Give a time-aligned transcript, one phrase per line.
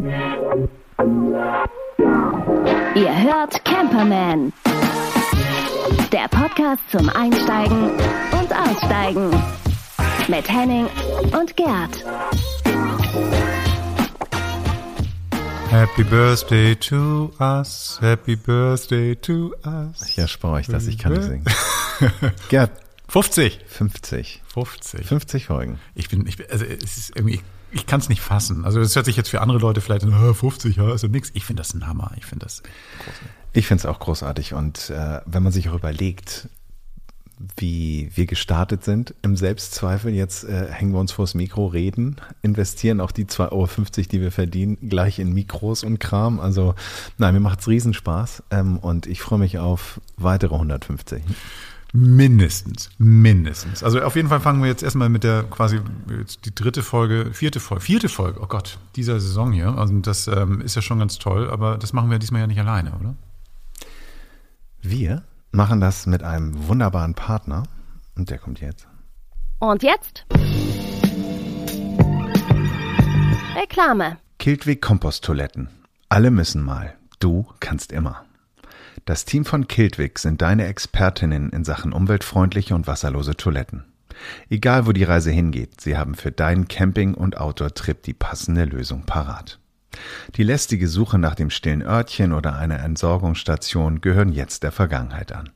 [0.00, 0.12] Ihr
[3.24, 4.52] hört Camperman.
[6.12, 7.90] Der Podcast zum Einsteigen
[8.30, 9.30] und Aussteigen.
[10.28, 10.86] Mit Henning
[11.36, 12.04] und Gerd.
[15.68, 20.14] Happy Birthday to us, Happy Birthday to us.
[20.14, 21.44] Ja, spare ich das, ich kann nicht singen.
[22.50, 22.70] Gerd,
[23.08, 23.64] 50.
[23.66, 24.42] 50.
[24.46, 25.06] 50.
[25.06, 25.80] 50 Folgen.
[25.96, 27.40] Ich bin, ich bin, also es ist irgendwie,
[27.72, 28.64] ich kann es nicht fassen.
[28.64, 31.30] Also das hört sich jetzt für andere Leute vielleicht an, ah, 50, ja, also nix.
[31.34, 32.12] Ich finde das ein Hammer.
[32.16, 33.28] Ich finde das großartig.
[33.52, 34.54] Ich finde es auch großartig.
[34.54, 36.48] Und äh, wenn man sich auch überlegt,
[37.56, 43.00] wie wir gestartet sind im Selbstzweifel, jetzt äh, hängen wir uns vors Mikro, reden, investieren
[43.00, 43.66] auch die 2,50 Euro,
[44.10, 46.40] die wir verdienen, gleich in Mikros und Kram.
[46.40, 46.74] Also
[47.16, 51.22] nein, mir macht es Riesenspaß ähm, und ich freue mich auf weitere 150.
[51.92, 53.82] Mindestens, mindestens.
[53.82, 55.80] Also auf jeden Fall fangen wir jetzt erstmal mit der quasi
[56.18, 59.68] jetzt die dritte Folge, vierte Folge, vierte Folge, oh Gott, dieser Saison hier.
[59.68, 62.60] Also das ähm, ist ja schon ganz toll, aber das machen wir diesmal ja nicht
[62.60, 63.14] alleine, oder?
[64.82, 67.62] Wir machen das mit einem wunderbaren Partner
[68.16, 68.86] und der kommt jetzt.
[69.58, 70.26] Und jetzt?
[73.56, 74.18] Reklame.
[74.38, 75.68] Kiltwig Komposttoiletten.
[76.08, 76.94] Alle müssen mal.
[77.18, 78.24] Du kannst immer.
[79.08, 83.86] Das Team von Kiltwig sind deine Expertinnen in Sachen umweltfreundliche und wasserlose Toiletten.
[84.50, 89.06] Egal wo die Reise hingeht, sie haben für deinen Camping- und Outdoor-Trip die passende Lösung
[89.06, 89.60] parat.
[90.36, 95.48] Die lästige Suche nach dem stillen Örtchen oder einer Entsorgungsstation gehören jetzt der Vergangenheit an.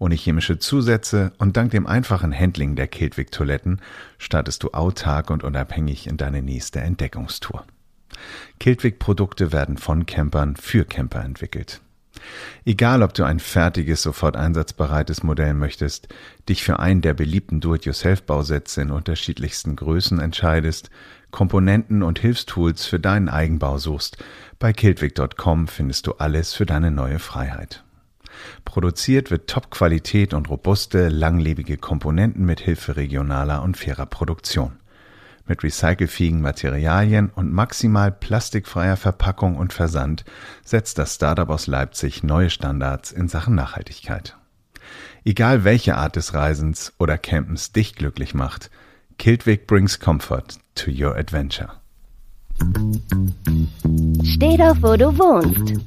[0.00, 3.80] Ohne chemische Zusätze und dank dem einfachen Handling der Kiltwig-Toiletten
[4.18, 7.64] startest du autark und unabhängig in deine nächste Entdeckungstour.
[8.58, 11.80] Kiltwig-Produkte werden von Campern für Camper entwickelt.
[12.64, 16.08] Egal, ob du ein fertiges, sofort einsatzbereites Modell möchtest,
[16.48, 20.90] dich für einen der beliebten Do-it-yourself-Bausätze in unterschiedlichsten Größen entscheidest,
[21.30, 24.18] Komponenten und Hilfstools für deinen Eigenbau suchst,
[24.58, 27.84] bei kiltwig.com findest du alles für deine neue Freiheit.
[28.64, 34.79] Produziert wird Top-Qualität und robuste, langlebige Komponenten mit Hilfe regionaler und fairer Produktion
[35.50, 40.24] mit recycelfähigen Materialien und maximal plastikfreier Verpackung und Versand
[40.64, 44.36] setzt das Startup aus Leipzig neue Standards in Sachen Nachhaltigkeit.
[45.24, 48.70] Egal welche Art des Reisens oder Campens dich glücklich macht,
[49.18, 51.70] Kiltwig brings comfort to your adventure.
[54.22, 55.80] Steh doch, wo du wohnst.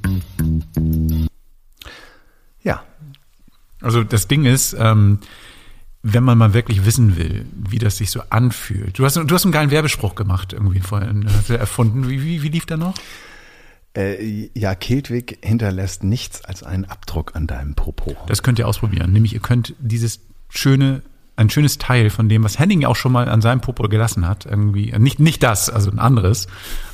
[2.62, 2.84] Ja,
[3.82, 5.20] Also das Ding ist, ähm,
[6.04, 9.00] wenn man mal wirklich wissen will, wie das sich so anfühlt.
[9.00, 12.10] Du hast, du hast einen geilen Werbespruch gemacht irgendwie vorhin, hast du erfunden.
[12.10, 12.94] Wie, wie, wie lief der noch?
[13.96, 18.16] äh, ja, Kiltwig hinterlässt nichts als einen Abdruck an deinem Popo.
[18.28, 19.12] Das könnt ihr ausprobieren.
[19.12, 20.20] Nämlich ihr könnt dieses
[20.50, 21.02] schöne,
[21.36, 24.46] ein schönes Teil von dem, was Henning auch schon mal an seinem Popo gelassen hat,
[24.46, 26.48] irgendwie, nicht, nicht das, also ein anderes,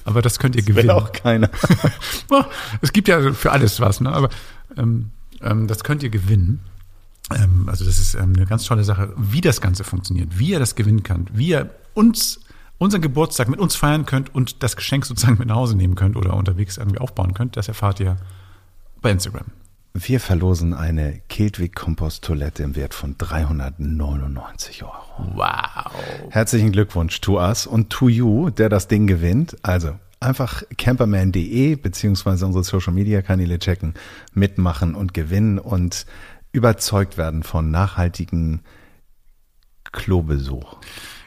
[0.06, 0.92] aber das könnt ihr Will gewinnen.
[0.92, 1.50] auch keiner.
[2.82, 4.12] Es gibt ja für alles was, ne?
[4.12, 4.30] aber
[4.78, 5.12] ähm,
[5.42, 6.60] ähm, das könnt ihr gewinnen.
[7.36, 10.60] Ähm, also das ist ähm, eine ganz tolle Sache, wie das Ganze funktioniert, wie ihr
[10.60, 12.40] das gewinnen könnt, wie ihr uns
[12.78, 16.16] unseren Geburtstag mit uns feiern könnt und das Geschenk sozusagen mit nach Hause nehmen könnt
[16.16, 18.18] oder unterwegs irgendwie aufbauen könnt, das erfahrt ihr
[19.02, 19.46] bei Instagram.
[19.94, 24.94] Wir verlosen eine Kiltwig Komposttoilette im Wert von 399 Euro.
[25.34, 25.92] Wow.
[26.30, 29.58] Herzlichen Glückwunsch to us und to you, der das Ding gewinnt.
[29.64, 33.96] Also einfach camperman.de beziehungsweise unsere Social Media Kanäle checken,
[34.34, 36.06] mitmachen und gewinnen und
[36.52, 38.62] überzeugt werden von nachhaltigen
[39.92, 40.78] Klobesuch.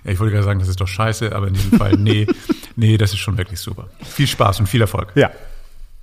[0.05, 2.27] Ja, ich wollte gerade sagen, das ist doch scheiße, aber in diesem Fall, nee,
[2.77, 3.89] nee, das ist schon wirklich super.
[4.03, 5.13] Viel Spaß und viel Erfolg.
[5.15, 5.31] Ja.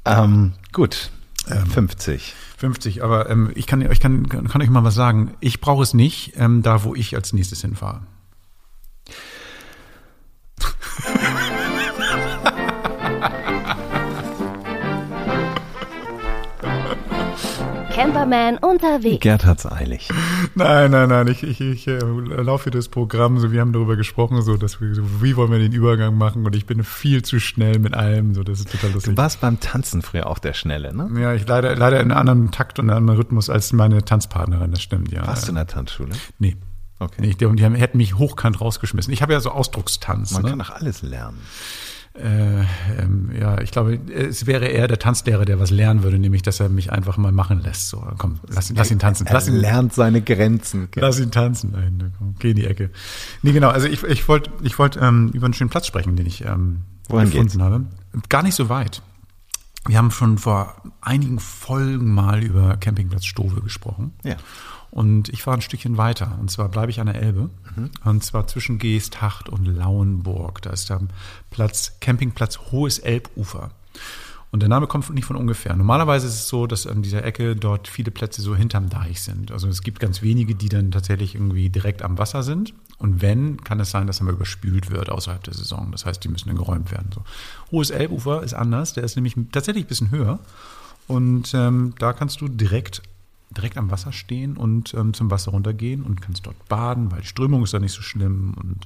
[0.06, 1.12] Ähm, gut.
[1.46, 2.36] 50.
[2.58, 5.36] 50, aber ähm, ich kann, ich kann, kann euch mal was sagen.
[5.40, 8.02] Ich brauche es nicht, ähm, da wo ich als nächstes hinfahre.
[18.00, 19.20] Camperman unterwegs.
[19.20, 20.08] Gerd hat's eilig.
[20.56, 24.42] Nein, nein, nein, ich, ich, ich äh, laufe das Programm, so wir haben darüber gesprochen,
[24.42, 27.42] so dass wir so, wie wollen wir den Übergang machen und ich bin viel zu
[27.42, 29.16] schnell mit allem, so das ist total lustig.
[29.16, 31.10] Du warst beim Tanzen früher auch der Schnelle, ne?
[31.22, 34.72] Ja, ich leider leider in einem anderen Takt und einem anderen Rhythmus als meine Tanzpartnerin,
[34.72, 35.28] das stimmt, ja.
[35.28, 36.12] Warst du in der Tanzschule?
[36.38, 36.56] Nee.
[37.00, 37.22] Okay.
[37.22, 39.12] Nee, die, die haben, hätten mich hochkant rausgeschmissen.
[39.12, 40.32] Ich habe ja so Ausdruckstanz.
[40.32, 40.50] Man ne?
[40.50, 41.40] kann doch alles lernen.
[42.22, 42.66] Äh,
[43.02, 46.60] ähm, ja, ich glaube, es wäre eher der Tanzlehrer, der was lernen würde, nämlich, dass
[46.60, 47.90] er mich einfach mal machen lässt.
[47.90, 49.26] So, komm, lass, ihn- lass ihn tanzen.
[49.28, 50.90] Er Lass ihn, lernt seine Grenzen.
[50.96, 51.74] lass ihn tanzen.
[51.82, 52.90] Hinten, komm, geh in die Ecke.
[53.42, 53.70] Nee, genau.
[53.70, 56.82] Also ich, ich wollte ich wollt, ähm, über einen schönen Platz sprechen, den ich ähm,
[57.08, 57.60] Wohin gefunden geht's?
[57.64, 57.86] habe.
[58.28, 59.02] Gar nicht so weit.
[59.88, 64.12] Wir haben schon vor einigen Folgen mal über Campingplatz Stove gesprochen.
[64.24, 64.36] Ja.
[64.92, 66.38] Und ich fahre ein Stückchen weiter.
[66.40, 67.50] Und zwar bleibe ich an der Elbe.
[68.04, 70.62] Und zwar zwischen Geesthacht und Lauenburg.
[70.62, 71.02] Da ist der
[71.52, 73.72] Platz, Campingplatz Hohes Elbufer.
[74.52, 75.76] Und der Name kommt nicht von ungefähr.
[75.76, 79.52] Normalerweise ist es so, dass an dieser Ecke dort viele Plätze so hinterm Deich sind.
[79.52, 82.74] Also es gibt ganz wenige, die dann tatsächlich irgendwie direkt am Wasser sind.
[82.98, 85.92] Und wenn, kann es sein, dass er mal überspült wird außerhalb der Saison.
[85.92, 87.12] Das heißt, die müssen dann geräumt werden.
[87.14, 87.24] So.
[87.72, 88.94] Hohes Elbufer ist anders.
[88.94, 90.40] Der ist nämlich tatsächlich ein bisschen höher.
[91.08, 93.04] Und ähm, da kannst du direkt
[93.52, 97.28] direkt am Wasser stehen und ähm, zum Wasser runtergehen und kannst dort baden, weil die
[97.28, 98.86] Strömung ist da nicht so schlimm und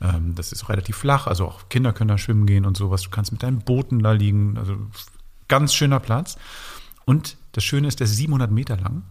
[0.00, 3.02] ähm, das ist relativ flach, also auch Kinder können da schwimmen gehen und sowas.
[3.02, 4.76] Du kannst mit deinen Booten da liegen, also
[5.48, 6.36] ganz schöner Platz.
[7.04, 9.02] Und das Schöne ist, der ist 700 Meter lang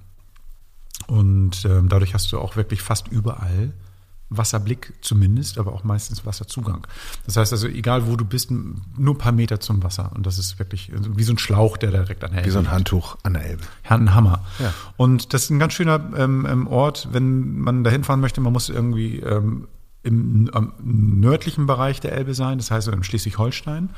[1.08, 3.74] und ähm, dadurch hast du auch wirklich fast überall
[4.30, 6.88] Wasserblick zumindest, aber auch meistens Wasserzugang.
[7.26, 10.12] Das heißt also, egal wo du bist, nur ein paar Meter zum Wasser.
[10.16, 12.60] Und das ist wirklich wie so ein Schlauch, der direkt an der Elbe Wie so
[12.60, 13.64] ein Handtuch an der Elbe.
[13.84, 14.44] Ein Hammer.
[14.60, 14.74] Ja.
[14.98, 18.42] Und das ist ein ganz schöner ähm, ähm Ort, wenn man da hinfahren möchte.
[18.42, 19.68] Man muss irgendwie ähm,
[20.04, 23.90] im am nördlichen Bereich der Elbe sein, das heißt im Schleswig-Holstein.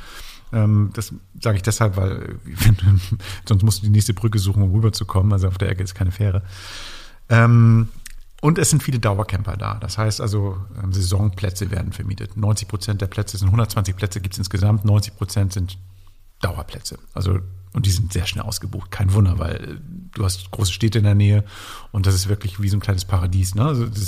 [0.54, 2.36] Ähm, das sage ich deshalb, weil
[3.46, 5.34] sonst musst du die nächste Brücke suchen, um rüberzukommen.
[5.34, 6.44] Also auf der Ecke ist keine Fähre.
[7.30, 7.90] Ähm,
[8.48, 9.74] und es sind viele Dauercamper da.
[9.74, 12.38] Das heißt also, ähm, Saisonplätze werden vermietet.
[12.38, 15.78] 90 Prozent der Plätze sind 120 Plätze gibt es insgesamt, 90 Prozent sind
[16.40, 16.98] Dauerplätze.
[17.14, 17.40] Also
[17.74, 18.90] und die sind sehr schnell ausgebucht.
[18.90, 19.76] Kein Wunder, weil äh,
[20.14, 21.44] du hast große Städte in der Nähe
[21.92, 23.54] und das ist wirklich wie so ein kleines Paradies.
[23.54, 23.66] Ne?
[23.66, 24.02] Also du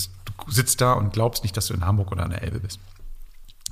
[0.48, 2.80] sitzt da und glaubst nicht, dass du in Hamburg oder an der Elbe bist.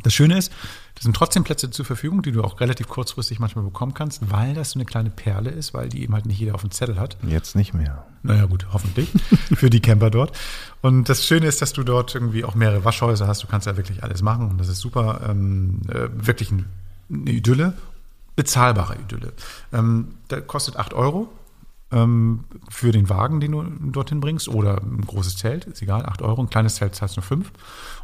[0.04, 0.52] Das Schöne ist,
[0.96, 4.54] es sind trotzdem Plätze zur Verfügung, die du auch relativ kurzfristig manchmal bekommen kannst, weil
[4.54, 7.00] das so eine kleine Perle ist, weil die eben halt nicht jeder auf dem Zettel
[7.00, 7.18] hat.
[7.28, 8.06] Jetzt nicht mehr.
[8.24, 9.10] Naja, gut, hoffentlich
[9.56, 10.36] für die Camper dort.
[10.82, 13.44] Und das Schöne ist, dass du dort irgendwie auch mehrere Waschhäuser hast.
[13.44, 16.66] Du kannst ja wirklich alles machen und das ist super, ähm, äh, wirklich ein,
[17.12, 17.74] eine Idylle,
[18.36, 19.34] bezahlbare Idylle.
[19.74, 21.30] Ähm, der kostet 8 Euro
[21.90, 26.42] für den Wagen, den du dorthin bringst, oder ein großes Zelt, ist egal, 8 Euro,
[26.42, 27.50] ein kleines Zelt zahlst du 5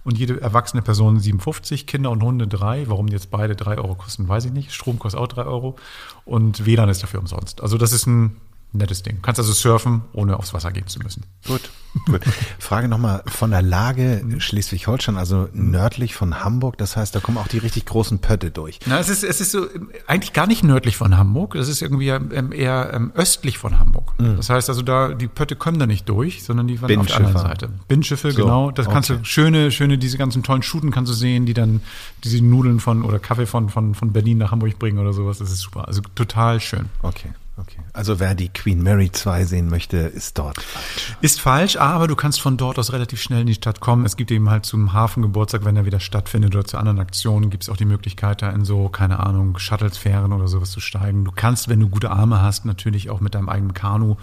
[0.05, 2.87] und jede erwachsene Person 57, Kinder und Hunde 3.
[2.87, 4.73] Warum jetzt beide 3 Euro kosten, weiß ich nicht.
[4.73, 5.75] Strom kostet auch 3 Euro
[6.23, 7.61] und WLAN ist dafür umsonst.
[7.61, 8.37] Also das ist ein
[8.73, 9.19] nettes Ding.
[9.21, 11.25] Kannst also surfen, ohne aufs Wasser gehen zu müssen.
[11.45, 11.69] Gut.
[12.05, 12.21] Gut.
[12.59, 16.77] Frage nochmal von der Lage Schleswig-Holstein, also nördlich von Hamburg.
[16.77, 18.79] Das heißt, da kommen auch die richtig großen Pötte durch.
[18.87, 19.67] Na, es ist, es ist so
[20.07, 21.53] eigentlich gar nicht nördlich von Hamburg.
[21.53, 24.13] Das ist irgendwie ähm, eher ähm, östlich von Hamburg.
[24.19, 24.37] Mhm.
[24.37, 27.17] Das heißt also, da die Pötte kommen da nicht durch, sondern die waren auf der
[27.17, 27.69] anderen Seite.
[27.87, 28.71] Binnenschiffe, so, genau.
[28.71, 29.19] Das kannst okay.
[29.19, 31.81] du schöne, schöne diese ganzen tollen Schuten kannst du sehen, die dann
[32.23, 35.37] diese Nudeln von oder Kaffee von von von Berlin nach Hamburg bringen oder sowas.
[35.37, 35.87] Das ist super.
[35.87, 36.89] Also total schön.
[37.03, 37.29] Okay.
[37.55, 37.77] Okay.
[37.93, 41.15] Also wer die Queen Mary 2 sehen möchte, ist dort falsch.
[41.21, 44.05] Ist falsch, aber du kannst von dort aus relativ schnell in die Stadt kommen.
[44.05, 47.63] Es gibt eben halt zum Hafengeburtstag, wenn er wieder stattfindet oder zu anderen Aktionen, gibt
[47.63, 51.25] es auch die Möglichkeit, da in so, keine Ahnung, Shuttlesfähren oder sowas zu steigen.
[51.25, 54.15] Du kannst, wenn du gute Arme hast, natürlich auch mit deinem eigenen Kanu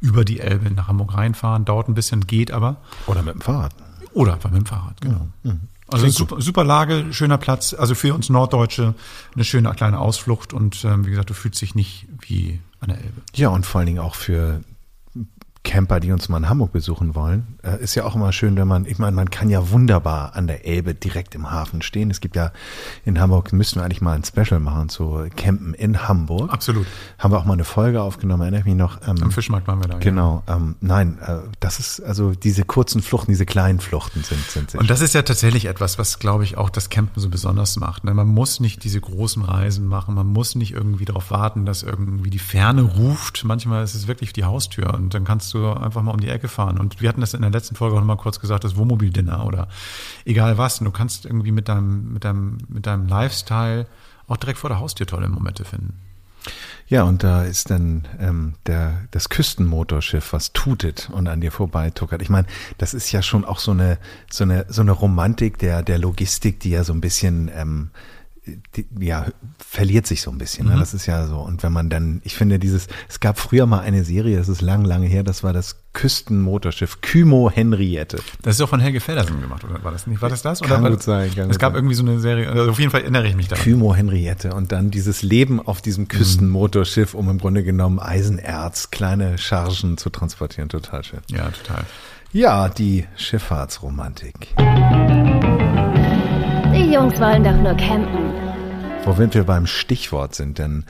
[0.00, 1.66] über die Elbe nach Hamburg reinfahren.
[1.66, 2.76] Dauert ein bisschen, geht aber.
[3.06, 3.74] Oder mit dem Fahrrad.
[4.14, 5.28] Oder mit dem Fahrrad, genau.
[5.42, 5.60] Mhm.
[5.90, 7.74] Also super, super Lage, schöner Platz.
[7.74, 8.94] Also für uns Norddeutsche
[9.34, 12.98] eine schöne kleine Ausflucht und ähm, wie gesagt, du fühlst dich nicht wie an der
[12.98, 13.22] Elbe.
[13.34, 14.62] Ja, und vor allen Dingen auch für
[15.64, 18.68] Camper, die uns mal in Hamburg besuchen wollen, äh, ist ja auch immer schön, wenn
[18.68, 22.10] man, ich meine, man kann ja wunderbar an der Elbe direkt im Hafen stehen.
[22.10, 22.52] Es gibt ja
[23.04, 26.52] in Hamburg, müssten wir eigentlich mal ein Special machen zu Campen in Hamburg.
[26.52, 26.86] Absolut.
[27.18, 29.00] Haben wir auch mal eine Folge aufgenommen, erinnere ich mich noch.
[29.06, 29.98] Ähm, Am Fischmarkt waren wir da.
[29.98, 30.42] Genau.
[30.46, 30.56] Ja.
[30.56, 34.80] Ähm, nein, äh, das ist, also diese kurzen Fluchten, diese kleinen Fluchten sind, sind sehr
[34.80, 38.04] Und das ist ja tatsächlich etwas, was, glaube ich, auch das Campen so besonders macht.
[38.04, 38.14] Ne?
[38.14, 42.30] Man muss nicht diese großen Reisen machen, man muss nicht irgendwie darauf warten, dass irgendwie
[42.30, 43.44] die Ferne ruft.
[43.44, 46.48] Manchmal ist es wirklich die Haustür und dann kannst du einfach mal um die Ecke
[46.48, 46.78] fahren.
[46.78, 49.44] Und wir hatten das in der letzten Folge auch noch mal kurz gesagt, das Wohnmobil-Dinner
[49.46, 49.68] oder
[50.24, 50.80] egal was.
[50.80, 53.86] Und du kannst irgendwie mit deinem, mit deinem, mit deinem Lifestyle
[54.26, 55.94] auch direkt vor der Haustür tolle Momente finden.
[56.86, 62.22] Ja, und da ist dann ähm, der, das Küstenmotorschiff, was tutet und an dir vorbeituckert.
[62.22, 62.46] Ich meine,
[62.78, 63.98] das ist ja schon auch so eine,
[64.30, 67.90] so eine, so eine Romantik der, der Logistik, die ja so ein bisschen ähm,
[68.76, 69.26] die, ja,
[69.58, 70.66] verliert sich so ein bisschen.
[70.66, 70.76] Ne?
[70.76, 70.80] Mhm.
[70.80, 71.38] Das ist ja so.
[71.38, 74.60] Und wenn man dann, ich finde dieses, es gab früher mal eine Serie, das ist
[74.60, 78.18] lang, lange her, das war das Küstenmotorschiff Kymo Henriette.
[78.42, 80.22] Das ist auch von Helge Feddersen gemacht, oder war das nicht?
[80.22, 80.60] War das das?
[80.60, 81.34] Kann oder gut sein.
[81.34, 81.78] Kann es gab sein.
[81.78, 83.64] irgendwie so eine Serie, also auf jeden Fall erinnere ich mich daran.
[83.64, 86.08] Kymo Henriette und dann dieses Leben auf diesem mhm.
[86.08, 90.68] Küstenmotorschiff, um im Grunde genommen Eisenerz, kleine Chargen zu transportieren.
[90.68, 91.20] Total schön.
[91.30, 91.84] Ja, total.
[92.32, 94.54] Ja, die Schifffahrtsromantik.
[96.78, 98.32] Die Jungs wollen doch nur campen.
[99.04, 100.84] Womit wir beim Stichwort sind, denn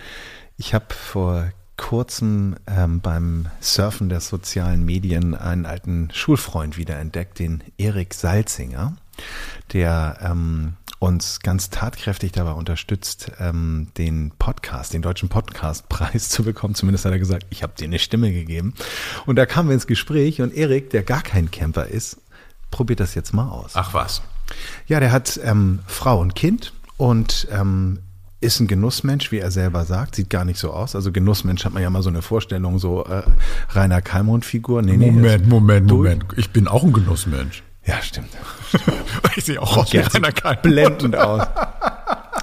[0.58, 7.64] ich habe vor kurzem ähm, beim Surfen der sozialen Medien einen alten Schulfreund wiederentdeckt, den
[7.78, 8.98] Erik Salzinger,
[9.72, 16.74] der ähm, uns ganz tatkräftig dabei unterstützt, ähm, den Podcast, den deutschen Podcastpreis zu bekommen.
[16.74, 18.74] Zumindest hat er gesagt, ich habe dir eine Stimme gegeben.
[19.24, 22.20] Und da kamen wir ins Gespräch und Erik, der gar kein Camper ist,
[22.70, 23.70] probiert das jetzt mal aus.
[23.72, 24.20] Ach was.
[24.86, 28.00] Ja, der hat ähm, Frau und Kind und ähm,
[28.40, 30.94] ist ein Genussmensch, wie er selber sagt, sieht gar nicht so aus.
[30.94, 33.22] Also Genussmensch hat man ja mal so eine Vorstellung, so äh,
[33.70, 34.82] Rainer Kalmund-Figur.
[34.82, 36.24] Nee, nee, Moment, Moment, Moment.
[36.36, 37.62] Ich bin auch ein Genussmensch.
[37.84, 38.28] Ja, stimmt.
[39.36, 40.58] ich sehe auch aus wie Gerd sieht einer Kalm.
[40.62, 41.46] blendend aus.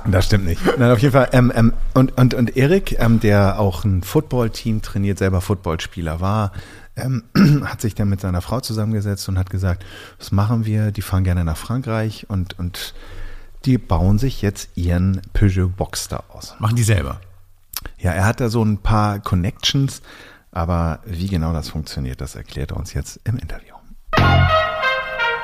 [0.08, 0.62] Das stimmt nicht.
[0.78, 1.30] Nein, auf jeden Fall.
[1.32, 6.52] Ähm, ähm, und, und, und Erik, ähm, der auch ein Footballteam trainiert, selber Footballspieler war,
[6.96, 7.24] ähm,
[7.66, 9.86] hat sich dann mit seiner Frau zusammengesetzt und hat gesagt,
[10.18, 10.92] was machen wir?
[10.92, 12.94] Die fahren gerne nach Frankreich und, und
[13.66, 16.56] die bauen sich jetzt ihren Peugeot Boxster aus.
[16.60, 17.20] Machen die selber.
[17.98, 20.02] Ja, er hat da so ein paar Connections,
[20.52, 23.76] aber wie genau das funktioniert, das erklärt er uns jetzt im Interview.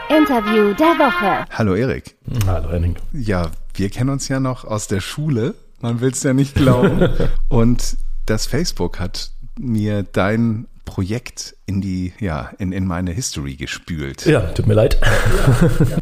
[0.09, 1.45] Interview der Woche.
[1.51, 2.15] Hallo Erik.
[2.45, 2.97] Hallo Henning.
[3.13, 5.55] Ja, wir kennen uns ja noch aus der Schule.
[5.79, 7.09] Man will es ja nicht glauben.
[7.49, 14.25] Und das Facebook hat mir dein Projekt in die, ja, in, in meine History gespült.
[14.25, 14.97] Ja, tut mir leid.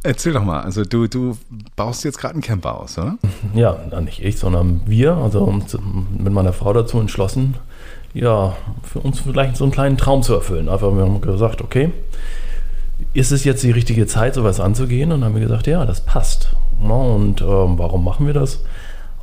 [0.04, 1.38] Erzähl doch mal, also du, du
[1.76, 3.18] baust jetzt gerade einen Camper aus, oder?
[3.54, 5.78] Ja, nicht ich, sondern wir, also uns
[6.18, 7.56] mit meiner Frau dazu entschlossen,
[8.14, 10.70] ja, für uns vielleicht so einen kleinen Traum zu erfüllen.
[10.70, 11.92] Einfach, wir haben gesagt, okay,
[13.14, 15.12] ist es jetzt die richtige Zeit, sowas anzugehen?
[15.12, 16.56] Und dann haben wir gesagt, ja, das passt.
[16.82, 18.64] Ja, und ähm, warum machen wir das?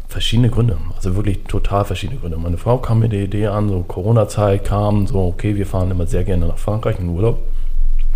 [0.09, 2.39] Verschiedene Gründe, also wirklich total verschiedene Gründe.
[2.39, 6.07] Meine Frau kam mit der Idee an, so Corona-Zeit kam, so, okay, wir fahren immer
[6.07, 7.39] sehr gerne nach Frankreich in Urlaub.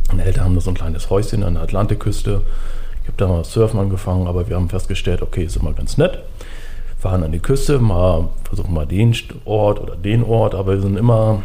[0.08, 2.42] Meine Eltern haben da so ein kleines Häuschen an der Atlantikküste.
[3.02, 6.20] Ich habe da mal Surfen angefangen, aber wir haben festgestellt, okay, ist immer ganz nett.
[6.98, 10.96] Fahren an die Küste, mal versuchen mal den Ort oder den Ort, aber wir sind
[10.96, 11.42] immer,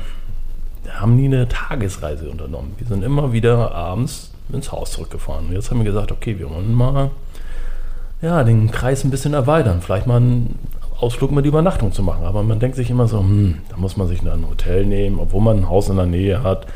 [0.89, 2.75] haben nie eine Tagesreise unternommen.
[2.77, 5.47] Wir sind immer wieder abends ins Haus zurückgefahren.
[5.47, 7.11] Und jetzt haben wir gesagt, okay, wir wollen mal
[8.21, 9.81] ja, den Kreis ein bisschen erweitern.
[9.81, 10.59] Vielleicht mal einen
[10.99, 12.25] Ausflug mit Übernachtung zu machen.
[12.25, 15.41] Aber man denkt sich immer so, hm, da muss man sich ein Hotel nehmen, obwohl
[15.41, 16.67] man ein Haus in der Nähe hat.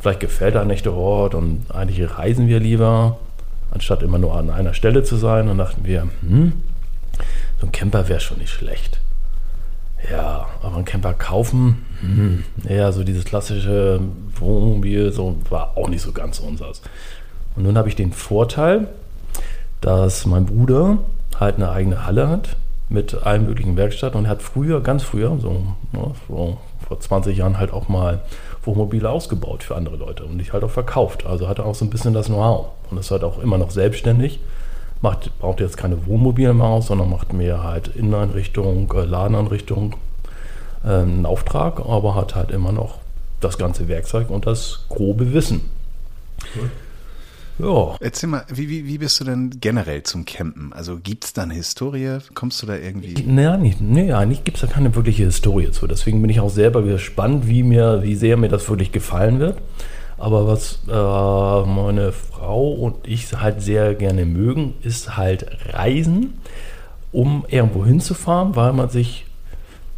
[0.00, 3.16] Vielleicht gefällt einem nicht der Ort und eigentlich reisen wir lieber,
[3.70, 5.46] anstatt immer nur an einer Stelle zu sein.
[5.46, 6.52] Dann dachten wir, hm,
[7.60, 9.00] so ein Camper wäre schon nicht schlecht.
[10.10, 14.00] Ja, aber ein Camper kaufen, hm, ja, so dieses klassische
[14.38, 16.82] Wohnmobil, so war auch nicht so ganz unseres.
[17.56, 18.88] Und nun habe ich den Vorteil,
[19.84, 20.96] dass mein Bruder
[21.38, 22.56] halt eine eigene Halle hat
[22.88, 25.62] mit allen möglichen Werkstätten und hat früher, ganz früher, so,
[25.92, 28.22] ja, so vor 20 Jahren halt auch mal
[28.62, 31.26] Wohnmobile ausgebaut für andere Leute und ich halt auch verkauft.
[31.26, 33.70] Also hat er auch so ein bisschen das Know-how und ist halt auch immer noch
[33.70, 34.40] selbstständig.
[35.02, 39.96] Macht, braucht jetzt keine Wohnmobile mehr aus, sondern macht mehr halt Inneneinrichtung, äh, Ladeneinrichtung,
[40.82, 43.00] äh, einen Auftrag, aber hat halt immer noch
[43.40, 45.68] das ganze Werkzeug und das grobe Wissen.
[47.58, 50.72] Ja, Erzähl mal, wie, wie, wie bist du denn generell zum Campen?
[50.72, 52.18] Also gibt's da eine Historie?
[52.34, 53.14] Kommst du da irgendwie?
[53.24, 55.86] Naja, nicht, nee, eigentlich gibt es da keine wirkliche Historie zu.
[55.86, 59.58] Deswegen bin ich auch selber gespannt, wie, mir, wie sehr mir das wirklich gefallen wird.
[60.18, 66.34] Aber was äh, meine Frau und ich halt sehr gerne mögen, ist halt Reisen,
[67.12, 69.26] um irgendwo hinzufahren, weil man sich,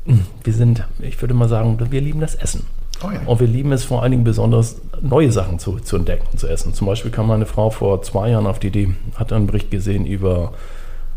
[0.04, 2.66] hm, wir sind, ich würde mal sagen, wir lieben das Essen.
[3.02, 3.20] Oh ja.
[3.26, 6.48] Und wir lieben es vor allen Dingen besonders, neue Sachen zu, zu entdecken und zu
[6.48, 6.72] essen.
[6.74, 10.06] Zum Beispiel kam meine Frau vor zwei Jahren auf die Idee, hat einen Bericht gesehen
[10.06, 10.52] über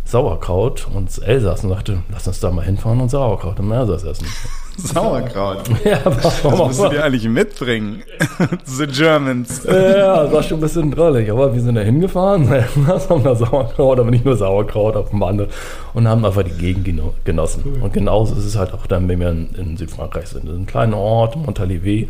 [0.09, 4.25] Sauerkraut und Elsass und sagte, lass uns da mal hinfahren und Sauerkraut im Elsass essen.
[4.77, 5.63] Sauerkraut.
[5.83, 8.01] ja, Das warum musst du dir eigentlich mitbringen.
[8.65, 9.63] The Germans.
[9.65, 13.99] Ja, das war schon ein bisschen drollig, aber wir sind da hingefahren, haben da Sauerkraut,
[13.99, 15.49] aber nicht nur Sauerkraut, auf dem Wandel
[15.93, 17.79] und haben einfach die Gegend geno- genossen.
[17.81, 20.45] Und genauso ist es halt auch dann, wenn wir in, in Südfrankreich sind.
[20.45, 22.09] Das ist ein kleiner Ort, Montalivet,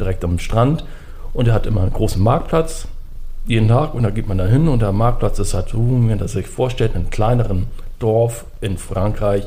[0.00, 0.84] direkt am Strand
[1.34, 2.88] und er hat immer einen großen Marktplatz,
[3.46, 6.06] jeden Tag und da geht man da hin und der Marktplatz ist halt so, wie
[6.08, 7.66] man das sich vorstellt, in einem kleineren
[7.98, 9.46] Dorf in Frankreich,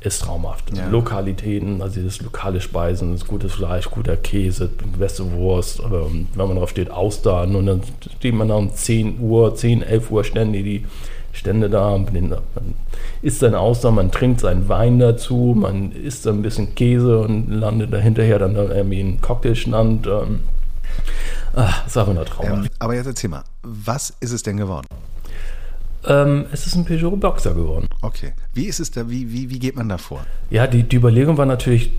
[0.00, 0.76] ist traumhaft.
[0.76, 0.88] Ja.
[0.88, 6.56] Lokalitäten, also dieses lokale Speisen, das gutes Fleisch, guter Käse, beste Wurst, ähm, wenn man
[6.56, 7.82] drauf steht, Austern und dann
[8.18, 10.84] steht man da um 10 Uhr, 10, 11 Uhr Stände, die
[11.32, 12.74] Stände da, man man
[13.22, 17.92] isst seine Austern, man trinkt seinen Wein dazu, man isst ein bisschen Käse und landet
[17.92, 20.06] da hinterher dann irgendwie einen Cocktailstand.
[20.06, 20.40] Ähm,
[21.56, 22.64] ah, ist einfach nur traumhaft.
[22.64, 24.86] Ähm, aber jetzt erzähl mal, was ist es denn geworden?
[26.06, 27.88] Ähm, es ist ein Peugeot Boxer geworden.
[28.02, 28.32] Okay.
[28.52, 30.20] Wie ist es da, wie, wie, wie geht man da vor?
[30.50, 31.92] Ja, die, die Überlegung war natürlich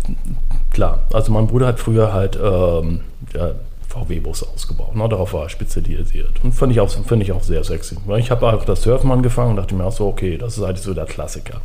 [0.71, 1.03] klar.
[1.12, 3.01] Also mein Bruder hat früher halt ähm,
[3.33, 3.51] ja,
[3.89, 4.95] VW-Busse ausgebaut.
[4.95, 5.09] Ne?
[5.09, 6.43] Darauf war er spezialisiert.
[6.43, 7.97] Und finde ich, auch- ich auch sehr sexy.
[8.17, 10.81] Ich habe auch das Surfen angefangen und dachte mir auch so, okay, das ist eigentlich
[10.81, 11.62] so der Klassiker.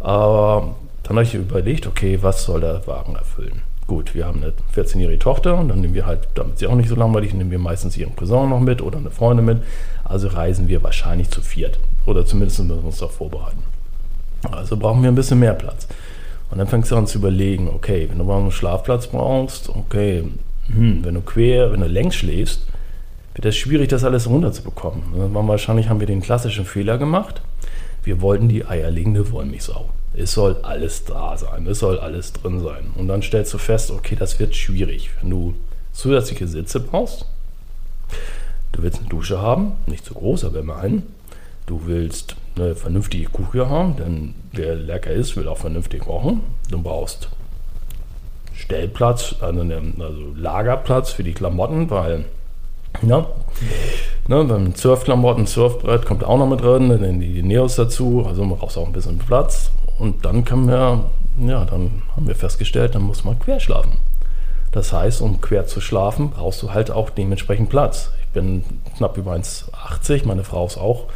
[0.00, 3.60] Aber dann habe ich überlegt, okay, was soll der Wagen erfüllen?
[3.88, 6.90] Gut, wir haben eine 14-jährige Tochter und dann nehmen wir halt, damit sie auch nicht
[6.90, 9.62] so langweilig, nehmen wir meistens ihren Cousin noch mit oder eine Freundin mit.
[10.04, 11.78] Also reisen wir wahrscheinlich zu viert.
[12.04, 13.62] Oder zumindest müssen wir uns darauf vorbereiten.
[14.50, 15.88] Also brauchen wir ein bisschen mehr Platz.
[16.50, 20.24] Und dann fängst du an zu überlegen, okay, wenn du mal einen Schlafplatz brauchst, okay,
[20.66, 22.66] hm, wenn du quer, wenn du längs schläfst,
[23.34, 25.02] wird es schwierig, das alles runterzubekommen.
[25.32, 27.40] Wahrscheinlich haben wir den klassischen Fehler gemacht.
[28.02, 29.88] Wir wollten die eierlegende Wollmilchsau.
[30.18, 32.90] Es soll alles da sein, es soll alles drin sein.
[32.96, 35.54] Und dann stellst du fest, okay, das wird schwierig, wenn du
[35.92, 37.24] zusätzliche Sitze brauchst.
[38.72, 41.04] Du willst eine Dusche haben, nicht zu groß, aber immerhin.
[41.66, 46.40] Du willst eine vernünftige Küche haben, denn wer lecker ist, will auch vernünftig kochen.
[46.70, 47.28] Du brauchst
[48.54, 52.24] Stellplatz, also, also Lagerplatz für die Klamotten, weil
[53.02, 53.26] ja,
[54.26, 58.58] ne, beim Surfklamotten, Surfbrett kommt auch noch mit drin, dann die Neos dazu, also man
[58.58, 59.70] braucht auch ein bisschen Platz.
[59.98, 63.98] Und dann können wir, ja, dann haben wir festgestellt, dann muss man quer schlafen.
[64.72, 68.12] Das heißt, um quer zu schlafen, brauchst du halt auch dementsprechend Platz.
[68.20, 68.62] Ich bin
[68.96, 71.06] knapp über 1,80, meine Frau ist auch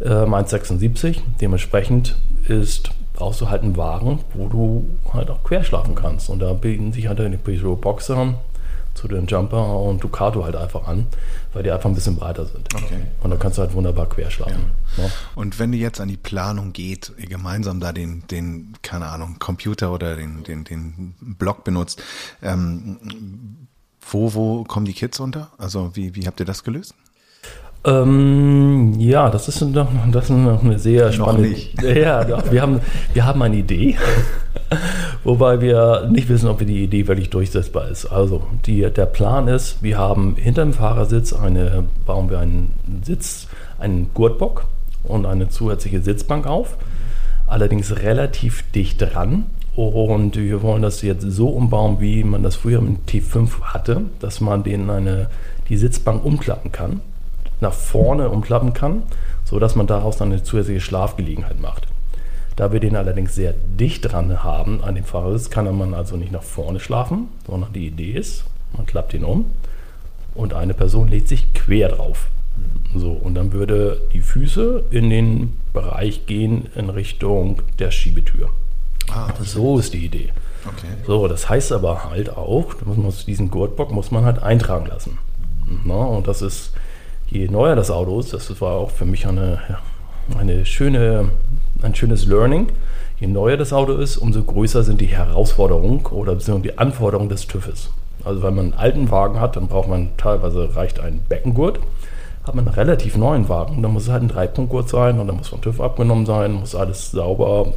[0.00, 1.20] äh, 1,76.
[1.40, 2.16] Dementsprechend
[2.48, 6.28] ist, brauchst du halt einen Wagen, wo du halt auch quer schlafen kannst.
[6.28, 8.34] Und da bieten sich halt die Peugeot Boxer
[8.98, 11.06] zu den Jumper und Ducato halt einfach an,
[11.52, 12.74] weil die einfach ein bisschen breiter sind.
[12.74, 13.02] Okay.
[13.22, 14.72] Und da kannst du halt wunderbar quer schlafen.
[14.96, 15.04] Ja.
[15.04, 15.10] Ja.
[15.34, 19.36] Und wenn du jetzt an die Planung geht, ihr gemeinsam da den, den, keine Ahnung,
[19.38, 22.02] Computer oder den, den, den Blog benutzt,
[22.42, 22.98] ähm,
[24.00, 25.52] wo, wo kommen die Kids unter?
[25.58, 26.94] Also wie, wie habt ihr das gelöst?
[27.84, 31.54] Ähm, ja, das ist noch, das ist noch eine sehr spannende.
[31.82, 32.80] Ja, doch, wir haben,
[33.14, 33.96] wir haben eine Idee,
[35.24, 38.06] wobei wir nicht wissen, ob die Idee wirklich durchsetzbar ist.
[38.06, 43.46] Also die, der Plan ist, wir haben hinter dem Fahrersitz eine, bauen wir einen Sitz,
[43.78, 44.64] einen Gurtbock
[45.04, 46.76] und eine zusätzliche Sitzbank auf,
[47.46, 49.46] allerdings relativ dicht dran.
[49.76, 54.40] Und wir wollen das jetzt so umbauen, wie man das früher im T5 hatte, dass
[54.40, 55.28] man den eine,
[55.68, 57.00] die Sitzbank umklappen kann
[57.60, 59.02] nach vorne umklappen kann,
[59.44, 61.86] sodass man daraus dann eine zusätzliche Schlafgelegenheit macht.
[62.56, 66.32] Da wir den allerdings sehr dicht dran haben an dem Fahrersitz, kann man also nicht
[66.32, 68.44] nach vorne schlafen, sondern die Idee ist,
[68.76, 69.46] man klappt ihn um
[70.34, 72.28] und eine Person legt sich quer drauf.
[72.96, 78.48] So, und dann würde die Füße in den Bereich gehen in Richtung der Schiebetür.
[79.10, 80.30] Ah, so ist die Idee.
[80.66, 80.88] Okay.
[81.06, 82.74] So, das heißt aber halt auch,
[83.26, 85.18] diesen Gurtbock muss man halt eintragen lassen.
[85.84, 86.72] Na, und das ist
[87.30, 89.58] je neuer das Auto ist, das war auch für mich eine,
[90.38, 91.30] eine schöne,
[91.82, 92.68] ein schönes Learning.
[93.20, 97.90] Je neuer das Auto ist, umso größer sind die Herausforderungen oder die Anforderungen des TÜVs.
[98.24, 101.80] Also wenn man einen alten Wagen hat, dann braucht man teilweise reicht ein Beckengurt.
[102.44, 105.36] Hat man einen relativ neuen Wagen, dann muss es halt ein Dreipunktgurt sein und dann
[105.36, 107.74] muss vom TÜV abgenommen sein, muss alles sauber.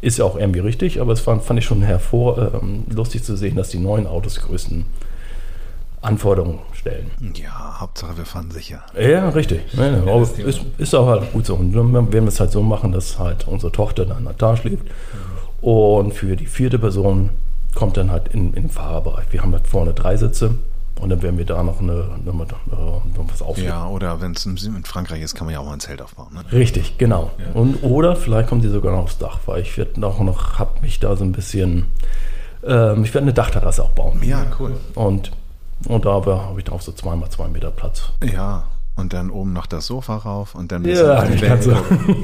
[0.00, 3.36] Ist ja auch irgendwie richtig, aber es fand, fand ich schon hervor äh, lustig zu
[3.36, 4.86] sehen, dass die neuen Autos die größten
[6.00, 7.10] Anforderungen stellen.
[7.34, 8.82] Ja, Hauptsache wir fahren sicher.
[8.98, 9.60] Ja, richtig.
[9.72, 11.54] Ja, ja, ist, ist, auch halt gut so.
[11.54, 14.84] Und wir werden es halt so machen, dass halt unsere Tochter dann da schläft.
[15.60, 17.30] Und für die vierte Person
[17.74, 19.26] kommt dann halt in, in den Fahrerbereich.
[19.30, 20.56] Wir haben halt vorne drei Sitze.
[21.00, 22.50] Und dann werden wir da noch, eine, eine, eine
[23.28, 23.70] was auflegen.
[23.70, 26.28] Ja, oder wenn es in Frankreich ist, kann man ja auch mal ein Zelt aufbauen.
[26.34, 26.44] Ne?
[26.52, 27.30] Richtig, genau.
[27.38, 27.60] Ja.
[27.60, 30.80] Und, oder vielleicht kommt die sogar noch aufs Dach, weil ich werde noch, noch habe
[30.82, 31.86] mich da so ein bisschen,
[32.64, 34.20] ähm, ich werde eine Dachterrasse auch bauen.
[34.22, 34.76] Ja, cool.
[34.94, 35.32] Und
[35.88, 38.10] und da habe ich auch so zweimal zwei Meter Platz.
[38.22, 38.64] Ja,
[38.96, 41.76] und dann oben noch das Sofa rauf und dann ja, ich kann so.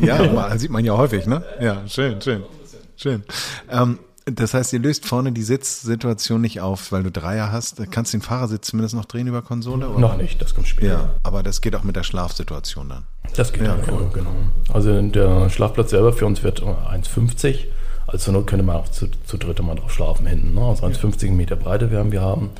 [0.03, 1.43] ja, sieht man ja häufig, ne?
[1.61, 2.43] Ja, schön, schön,
[2.97, 3.25] schön.
[3.71, 3.99] Ähm,
[4.35, 7.81] das heißt, ihr löst vorne die Sitzsituation nicht auf, weil du Dreier hast.
[7.91, 9.89] Kannst du den Fahrersitz zumindest noch drehen über Konsole?
[9.89, 9.99] Oder?
[9.99, 10.93] Noch nicht, das kommt später.
[10.93, 13.05] Ja, aber das geht auch mit der Schlafsituation dann.
[13.37, 14.11] Das geht ja, dann, cool.
[14.13, 14.31] genau.
[14.73, 17.65] Also der Schlafplatz selber für uns wird 1,50.
[18.07, 20.55] Also zur Not könnte man auch zu, zu dritte mal drauf schlafen hinten.
[20.55, 20.63] Ne?
[20.63, 22.51] Also 1,50 Meter Breite werden wir haben.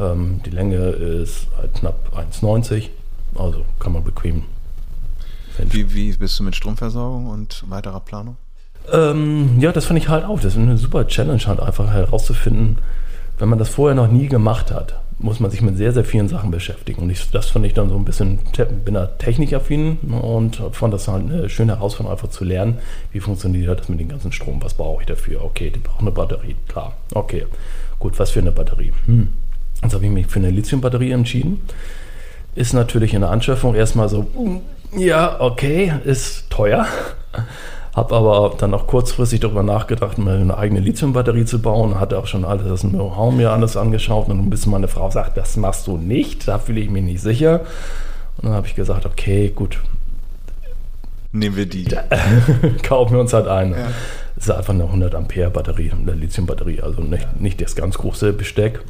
[0.00, 2.88] Ähm, die Länge ist knapp 1,90,
[3.34, 4.44] also kann man bequem.
[5.58, 8.36] Wie, wie bist du mit Stromversorgung und weiterer Planung?
[8.90, 10.40] Ähm, ja, das fand ich halt auch.
[10.40, 12.78] Das ist eine super Challenge, halt einfach herauszufinden,
[13.38, 16.28] wenn man das vorher noch nie gemacht hat, muss man sich mit sehr, sehr vielen
[16.28, 17.02] Sachen beschäftigen.
[17.02, 18.38] Und ich, das fand ich dann so ein bisschen,
[18.84, 22.78] bin da technikaffin und fand das halt eine schöne Herausforderung, einfach zu lernen,
[23.12, 25.44] wie funktioniert das mit dem ganzen Strom, was brauche ich dafür?
[25.44, 26.96] Okay, die brauchen eine Batterie, klar.
[27.14, 27.46] Okay,
[27.98, 28.92] gut, was für eine Batterie?
[29.06, 29.32] Hm.
[29.82, 31.60] Jetzt habe ich mich für eine Lithiumbatterie entschieden.
[32.54, 34.26] Ist natürlich in der Anschaffung erstmal so,
[34.96, 36.86] ja, okay, ist teuer.
[37.94, 42.00] Habe aber dann auch kurzfristig darüber nachgedacht, mir eine eigene Lithiumbatterie zu bauen.
[42.00, 44.28] Hatte auch schon alles das Know-how mir alles angeschaut.
[44.28, 47.60] Und bis meine Frau sagt, das machst du nicht, da fühle ich mich nicht sicher.
[48.38, 49.78] Und dann habe ich gesagt, okay, gut,
[51.32, 51.84] Nehmen wir die.
[52.82, 53.76] kaufen wir uns halt eine.
[53.76, 53.88] Ja.
[54.34, 58.34] Das ist einfach eine 100 Ampere Batterie, eine Lithium-Batterie, also nicht, nicht das ganz große
[58.34, 58.80] Besteck.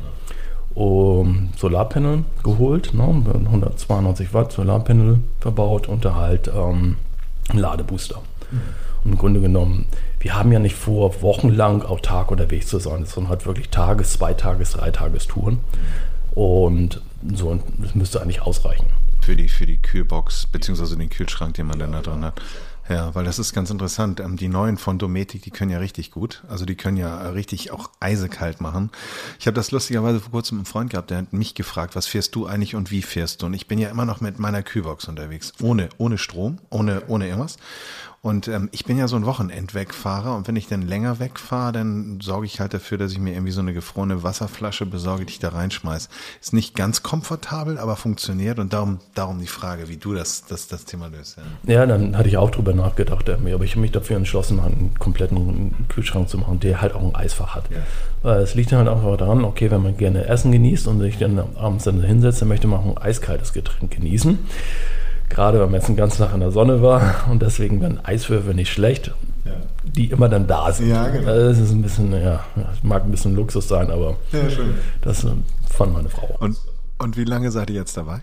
[0.75, 6.97] Um Solarpanel geholt, ne, 192 Watt Solarpanel verbaut und da halt ähm,
[7.51, 8.21] ein Ladebooster.
[8.51, 8.61] Mhm.
[9.05, 9.87] Und im Grunde genommen,
[10.21, 14.73] wir haben ja nicht vor, wochenlang autark unterwegs zu sein, sondern halt wirklich Tages-, Zweitages-,
[14.73, 15.59] Dreitagestouren.
[16.35, 17.03] Und
[17.35, 18.87] so, das müsste eigentlich ausreichen.
[19.21, 22.41] Für die, für die Kühlbox, beziehungsweise den Kühlschrank, den man dann da drin hat.
[22.89, 24.21] Ja, weil das ist ganz interessant.
[24.21, 26.43] Ähm, die neuen von Dometic, die können ja richtig gut.
[26.49, 28.91] Also die können ja richtig auch eisekalt machen.
[29.39, 32.35] Ich habe das lustigerweise vor kurzem einen Freund gehabt, der hat mich gefragt, was fährst
[32.35, 33.47] du eigentlich und wie fährst du?
[33.47, 35.53] Und ich bin ja immer noch mit meiner Kühlbox unterwegs.
[35.61, 37.57] Ohne, ohne Strom, ohne, ohne irgendwas.
[38.25, 42.21] Und ähm, ich bin ja so ein Wochenendwegfahrer und wenn ich dann länger wegfahre, dann
[42.23, 45.39] sorge ich halt dafür, dass ich mir irgendwie so eine gefrorene Wasserflasche besorge, die ich
[45.41, 46.09] da reinschmeiß.
[46.41, 50.69] Ist nicht ganz komfortabel, aber funktioniert und darum, darum die Frage, wie du das, das,
[50.69, 51.37] das Thema löst.
[51.67, 51.75] Ja.
[51.75, 55.89] ja dann hatte ich auch drüber nachgedacht, aber ich habe mich dafür entschlossen, einen kompletten
[55.89, 57.73] Kühlschrank zu machen, der halt auch ein Eisfach hat.
[57.73, 57.79] Ja.
[58.23, 61.43] Weil es liegt halt auch daran, okay, wenn man gerne Essen genießt und sich dann
[61.57, 64.39] abends dann hinsetzt, dann möchte man auch ein eiskaltes Getränk genießen.
[65.33, 68.53] Gerade wenn man jetzt den ganzen Tag in der Sonne war und deswegen werden Eiswürfel
[68.53, 69.13] nicht schlecht,
[69.47, 69.53] ja.
[69.83, 70.91] die immer dann da sind.
[70.91, 71.25] Ja, genau.
[71.25, 72.41] Das ist ein bisschen, ja,
[72.83, 74.41] mag ein bisschen Luxus sein, aber ja,
[75.01, 75.27] das
[75.71, 76.37] fand meine Frau.
[76.39, 76.59] Und,
[76.99, 78.21] und wie lange seid ihr jetzt dabei?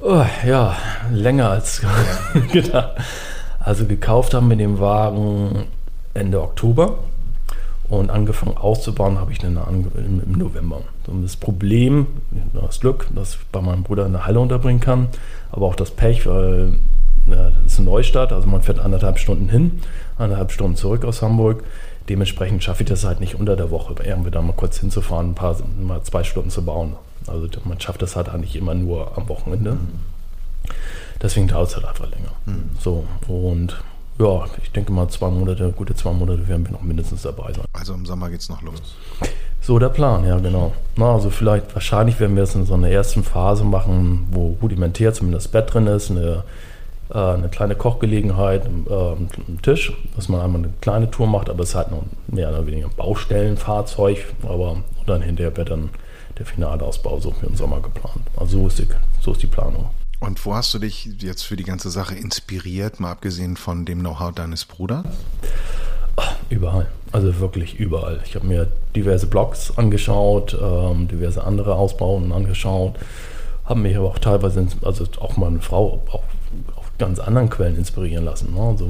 [0.00, 0.74] Oh, ja,
[1.12, 1.82] länger als
[2.52, 2.96] gedacht.
[3.60, 5.66] Also gekauft haben wir den Wagen
[6.14, 7.00] Ende Oktober
[7.88, 9.58] und angefangen auszubauen habe ich dann
[9.96, 10.82] im November.
[11.06, 12.06] Und das Problem,
[12.54, 15.08] das Glück, dass ich bei meinem Bruder in der Halle unterbringen kann,
[15.52, 16.78] aber auch das Pech, weil
[17.26, 19.80] ja, das ist eine Neustadt, also man fährt anderthalb Stunden hin,
[20.18, 21.64] anderthalb Stunden zurück aus Hamburg.
[22.08, 25.34] Dementsprechend schaffe ich das halt nicht unter der Woche, irgendwie da mal kurz hinzufahren, ein
[25.34, 26.96] paar, mal zwei Stunden zu bauen.
[27.26, 29.72] Also man schafft das halt eigentlich immer nur am Wochenende.
[29.72, 29.88] Mhm.
[31.22, 32.32] Deswegen dauert es halt einfach länger.
[32.44, 32.70] Mhm.
[32.78, 33.82] So, und
[34.18, 37.64] ja, ich denke mal zwei Monate, gute zwei Monate werden wir noch mindestens dabei sein.
[37.72, 38.96] Also im Sommer geht es noch los.
[39.60, 40.72] So der Plan, ja genau.
[40.96, 45.14] Na, also vielleicht, wahrscheinlich werden wir es in so einer ersten Phase machen, wo rudimentär
[45.14, 46.44] zumindest das Bett drin ist, eine,
[47.10, 51.62] äh, eine kleine Kochgelegenheit, äh, ein Tisch, dass man einmal eine kleine Tour macht, aber
[51.62, 55.90] es ist halt noch mehr oder weniger ein Baustellenfahrzeug, aber und dann hinterher wird dann
[56.38, 58.22] der finale Ausbau so für den Sommer geplant.
[58.36, 58.86] Also so ist die,
[59.20, 59.86] so ist die Planung.
[60.24, 64.00] Und wo hast du dich jetzt für die ganze Sache inspiriert, mal abgesehen von dem
[64.00, 65.04] Know-how deines Bruders?
[66.48, 68.20] Überall, also wirklich überall.
[68.24, 72.94] Ich habe mir diverse Blogs angeschaut, ähm, diverse andere Ausbauten angeschaut,
[73.66, 76.22] habe mich aber auch teilweise, also auch meine Frau, auch
[76.76, 78.54] auf ganz anderen Quellen inspirieren lassen.
[78.54, 78.60] Ne?
[78.60, 78.88] Also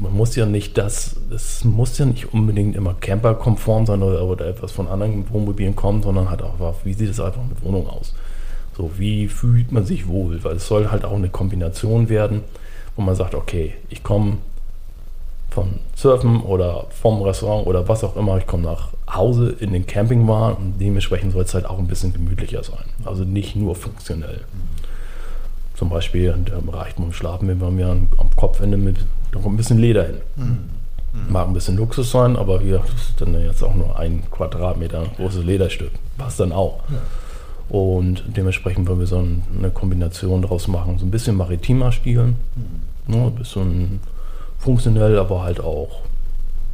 [0.00, 4.48] man muss ja nicht das, es muss ja nicht unbedingt immer camperkonform sein oder, oder
[4.48, 8.14] etwas von anderen Wohnmobilen kommen, sondern halt auch, wie sieht es einfach mit Wohnung aus.
[8.82, 10.42] So, wie fühlt man sich wohl?
[10.42, 12.40] Weil es soll halt auch eine Kombination werden,
[12.96, 14.38] wo man sagt, okay, ich komme
[15.50, 19.86] vom Surfen oder vom Restaurant oder was auch immer, ich komme nach Hause in den
[19.86, 22.82] Campingwagen und dementsprechend soll es halt auch ein bisschen gemütlicher sein.
[23.04, 24.40] Also nicht nur funktionell.
[25.76, 26.34] Zum Beispiel
[26.66, 28.96] Bereich, wo wir schlafen, wir haben ja am Kopfende mit,
[29.30, 30.16] da kommt ein bisschen Leder hin.
[30.34, 30.58] Mhm.
[31.28, 35.44] Mag ein bisschen Luxus sein, aber hier ist dann jetzt auch nur ein Quadratmeter großes
[35.44, 35.92] Lederstück.
[36.18, 36.80] Passt dann auch.
[36.88, 36.96] Ja.
[37.68, 39.18] Und dementsprechend wollen wir so
[39.58, 40.98] eine Kombination daraus machen.
[40.98, 42.34] So ein bisschen maritimer Stil, mhm.
[43.06, 44.00] ne, ein bisschen
[44.58, 46.02] funktionell, aber halt auch,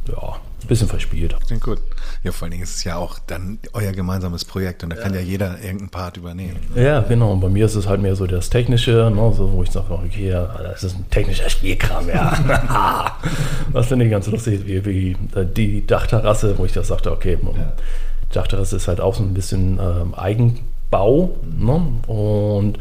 [0.07, 1.35] ja, ein bisschen verspielt.
[1.47, 1.79] Klingt gut.
[2.23, 5.03] Ja, vor allen Dingen ist es ja auch dann euer gemeinsames Projekt und da ja.
[5.03, 6.59] kann ja jeder irgendeinen Part übernehmen.
[6.75, 7.31] Ja, genau.
[7.31, 9.93] Und bei mir ist es halt mehr so das Technische, ne, so, wo ich sage,
[9.93, 13.15] okay, das ist ein technischer Spielkram, ja.
[13.71, 15.17] Was finde ich ganz lustig, wie, wie
[15.55, 17.73] die Dachterrasse, wo ich das sagte, okay, ja.
[18.33, 21.35] Dachterrasse ist halt auch so ein bisschen ähm, eigen Bau.
[21.57, 21.81] Ne?
[22.07, 22.79] Und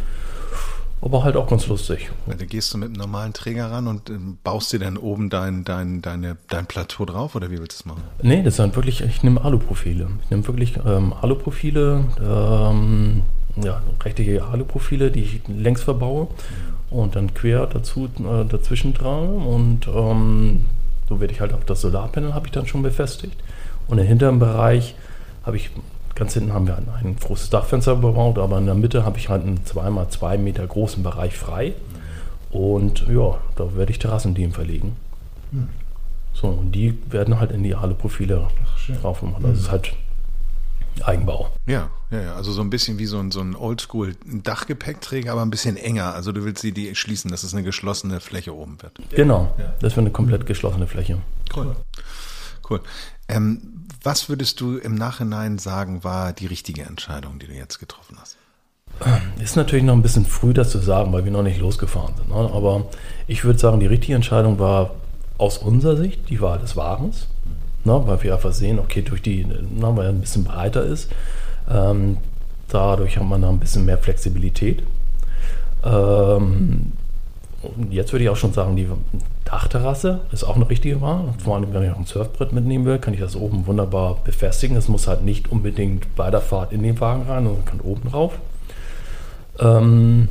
[1.01, 2.11] aber halt auch ganz lustig.
[2.27, 5.31] Ja, da gehst du mit einem normalen Träger ran und äh, baust dir dann oben
[5.31, 8.03] dein, dein, deine, dein Plateau drauf oder wie willst du das machen?
[8.23, 10.09] Nee, das sind wirklich, ich nehme Aluprofile.
[10.25, 13.23] Ich nehme wirklich ähm, Aluprofile, ähm,
[13.63, 16.29] ja, richtige Aluprofile, die ich längs verbaue
[16.91, 20.65] und dann quer dazu, äh, dazwischen trage und ähm,
[21.09, 23.37] so werde ich halt auf das Solarpanel habe ich dann schon befestigt
[23.89, 24.95] und im hinteren Bereich
[25.45, 25.71] habe ich
[26.19, 29.43] Ganz hinten haben wir ein, großes Dachfenster gebaut, aber in der Mitte habe ich halt
[29.45, 31.75] einen 2x2 Meter großen Bereich frei.
[32.51, 34.97] Und ja, da werde ich Terrassendien verlegen.
[35.53, 35.69] Hm.
[36.33, 38.49] So, und die werden halt in die Aluprofile
[39.01, 39.43] drauf gemacht.
[39.45, 39.93] Das ist halt
[41.05, 41.51] Eigenbau.
[41.67, 45.51] Ja, ja, ja, also so ein bisschen wie so ein, so ein Oldschool-Dachgepäckträger, aber ein
[45.51, 46.15] bisschen enger.
[46.15, 48.93] Also du willst sie die schließen, dass es eine geschlossene Fläche oben wird.
[49.11, 49.73] Genau, ja.
[49.81, 51.19] das wird eine komplett geschlossene Fläche.
[51.55, 51.77] Cool.
[52.69, 52.81] Cool.
[53.29, 58.17] Ähm, was würdest du im Nachhinein sagen, war die richtige Entscheidung, die du jetzt getroffen
[58.21, 58.37] hast?
[59.41, 62.29] Ist natürlich noch ein bisschen früh, das zu sagen, weil wir noch nicht losgefahren sind.
[62.29, 62.35] Ne?
[62.35, 62.87] Aber
[63.27, 64.95] ich würde sagen, die richtige Entscheidung war
[65.37, 67.29] aus unserer Sicht die Wahl des Wagens.
[67.85, 68.03] Ne?
[68.07, 71.11] Weil wir einfach sehen, okay, durch die, na, weil er ein bisschen breiter ist,
[71.71, 72.19] ähm,
[72.69, 74.83] dadurch hat man da ein bisschen mehr Flexibilität.
[75.85, 76.93] Ähm,
[77.63, 78.89] und jetzt würde ich auch schon sagen, die
[79.49, 81.33] Dachterrasse ist auch eine richtige Wahl.
[81.43, 84.77] Vor allem, wenn ich auch ein Surfbrett mitnehmen will, kann ich das oben wunderbar befestigen.
[84.77, 88.11] Es muss halt nicht unbedingt bei der Fahrt in den Wagen rein, sondern kann oben
[88.11, 88.35] drauf.
[89.59, 90.29] Ähm,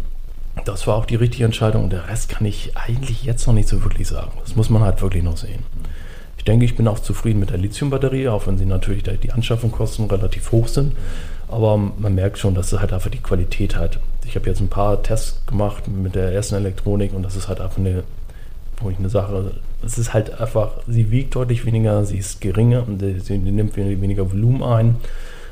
[0.66, 1.86] das war auch die richtige Entscheidung.
[1.86, 4.32] Und der Rest kann ich eigentlich jetzt noch nicht so wirklich sagen.
[4.42, 5.64] Das muss man halt wirklich noch sehen.
[6.38, 10.06] Ich denke, ich bin auch zufrieden mit der Lithium-Batterie, auch wenn sie natürlich die Anschaffungskosten
[10.06, 10.94] relativ hoch sind.
[11.48, 14.00] Aber man merkt schon, dass es halt einfach die Qualität hat.
[14.26, 17.62] Ich habe jetzt ein paar Tests gemacht mit der ersten Elektronik und das ist halt
[17.62, 18.04] einfach eine,
[18.80, 19.52] wo ich eine Sache,
[19.84, 24.32] es ist halt einfach, sie wiegt deutlich weniger, sie ist geringer und sie, nimmt weniger
[24.32, 24.96] Volumen ein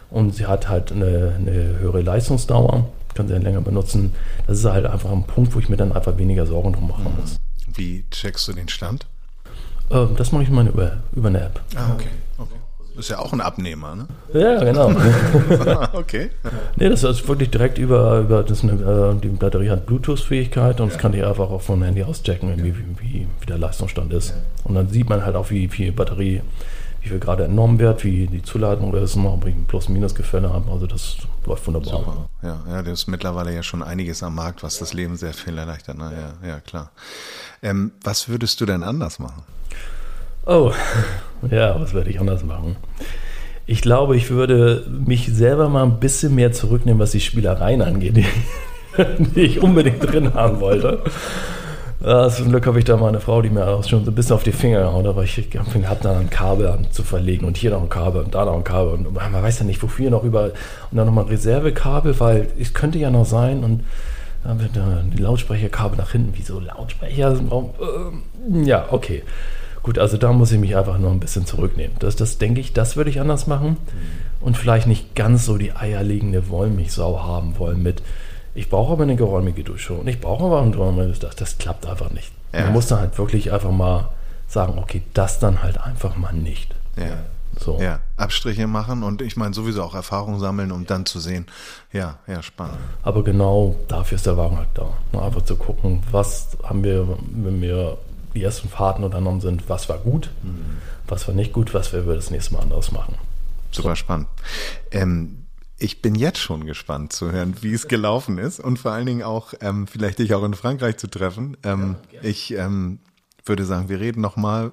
[0.10, 2.86] und sie hat halt eine, eine höhere Leistungsdauer
[3.16, 4.14] kann sie länger benutzen.
[4.46, 7.16] Das ist halt einfach ein Punkt, wo ich mir dann einfach weniger Sorgen drum machen
[7.20, 7.40] muss.
[7.74, 9.08] Wie checkst du den Stand?
[9.90, 11.62] Ähm, das mache ich mal über, über eine App.
[11.76, 12.10] Ah, okay.
[12.38, 12.56] okay.
[12.96, 14.08] Das ist ja auch ein Abnehmer, ne?
[14.34, 14.92] Ja, genau.
[15.94, 16.30] okay.
[16.78, 20.98] Nee, das ist wirklich direkt über, über das äh, die Batterie hat Bluetooth-Fähigkeit und das
[20.98, 24.34] kann ich einfach auch vom Handy aus checken, wie, wie, wie der Leistungsstand ist.
[24.64, 26.42] Und dann sieht man halt auch, wie viel Batterie
[27.06, 30.72] wie viel gerade entnommen wird, wie die Zuladung oder ist, ob ich ein Plus-Minus-Gefälle habe.
[30.72, 32.00] Also das läuft wunderbar.
[32.00, 32.30] Super.
[32.42, 35.56] Ja, ja, das ist mittlerweile ja schon einiges am Markt, was das Leben sehr viel
[35.56, 35.98] erleichtert.
[36.00, 36.92] Na, ja, ja, klar.
[37.62, 39.44] Ähm, was würdest du denn anders machen?
[40.46, 40.72] Oh,
[41.50, 42.76] ja, was würde ich anders machen?
[43.66, 48.18] Ich glaube, ich würde mich selber mal ein bisschen mehr zurücknehmen, was die Spielereien angeht,
[48.18, 48.26] die,
[49.36, 51.02] die ich unbedingt drin haben wollte.
[52.06, 54.16] Ja, zum Glück habe ich da mal eine Frau, die mir auch schon so ein
[54.16, 57.72] bisschen auf die Finger gehauen aber ich habe dann ein Kabel zu verlegen und hier
[57.72, 60.24] noch ein Kabel und da noch ein Kabel und man weiß ja nicht, wofür noch
[60.24, 60.52] über
[60.92, 63.84] und dann nochmal Reservekabel, weil es könnte ja noch sein und
[64.44, 67.32] dann wird die Lautsprecherkabel nach hinten, wie so Lautsprecher.
[67.34, 69.24] Äh, ja, okay.
[69.86, 71.96] Gut, also da muss ich mich einfach noch ein bisschen zurücknehmen.
[72.00, 73.78] Das, das denke ich, das würde ich anders machen
[74.42, 78.02] und vielleicht nicht ganz so die eierlegende Wollmilchsau haben wollen mit
[78.56, 81.36] ich brauche aber eine geräumige Dusche und ich brauche aber ein geräumiges Dach.
[81.36, 82.32] Das klappt einfach nicht.
[82.52, 82.64] Ja.
[82.64, 84.10] Man muss dann halt wirklich einfach mal
[84.48, 86.74] sagen, okay, das dann halt einfach mal nicht.
[86.98, 87.18] Ja.
[87.60, 87.78] So.
[87.80, 91.46] Ja, Abstriche machen und ich meine sowieso auch Erfahrung sammeln, um dann zu sehen,
[91.94, 92.78] ja, ja, spannend.
[93.04, 95.20] Aber genau dafür ist der Wagen halt da.
[95.20, 97.98] Einfach zu gucken, was haben wir, wenn wir
[98.36, 100.78] die ersten Fahrten unternommen sind, was war gut, mhm.
[101.08, 103.16] was war nicht gut, was wir das nächste Mal anders machen.
[103.72, 103.96] Super so.
[103.96, 104.28] spannend.
[104.92, 105.46] Ähm,
[105.78, 109.24] ich bin jetzt schon gespannt zu hören, wie es gelaufen ist und vor allen Dingen
[109.24, 111.58] auch ähm, vielleicht dich auch in Frankreich zu treffen.
[111.64, 113.00] Ähm, ich ähm,
[113.46, 114.72] würde sagen, wir reden noch mal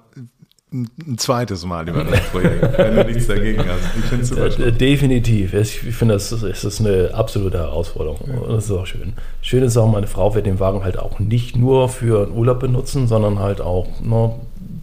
[0.73, 3.95] ein zweites Mal über das Projekt, wenn du nichts dagegen hast.
[3.97, 5.53] Ich finde super äh, Definitiv.
[5.53, 8.19] Ich finde, das ist, ist eine absolute Herausforderung.
[8.39, 9.13] Und das ist auch schön.
[9.41, 12.59] Schön ist auch, meine Frau wird den Wagen halt auch nicht nur für einen Urlaub
[12.59, 14.33] benutzen, sondern halt auch ne,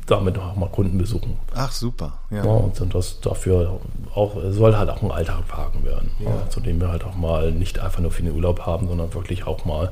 [0.07, 1.37] damit auch mal Kunden besuchen.
[1.55, 2.13] Ach, super.
[2.31, 2.45] Ja.
[2.45, 3.81] ja und das dafür
[4.15, 6.31] auch, soll halt auch ein Alltagwagen werden, ja.
[6.31, 9.13] ja, zu dem wir halt auch mal nicht einfach nur für den Urlaub haben, sondern
[9.15, 9.91] wirklich auch mal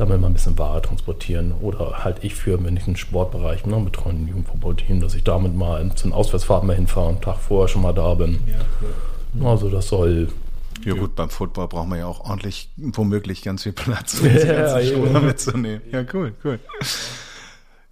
[0.00, 1.52] damit mal ein bisschen Ware transportieren.
[1.60, 5.94] Oder halt ich für, wenn ich einen Sportbereich ne, betreuen, Jugendfußballteam, dass ich damit mal
[5.94, 8.38] zu den Auswärtsfahrten mal hinfahre, einen Tag vorher schon mal da bin.
[8.46, 8.60] Ja,
[9.40, 9.46] cool.
[9.46, 10.28] Also das soll
[10.84, 14.46] ja gut, beim Football braucht man ja auch ordentlich, womöglich ganz viel Platz, um die
[14.46, 15.82] ganze Schuhe mitzunehmen.
[15.90, 16.60] Ja, cool, cool.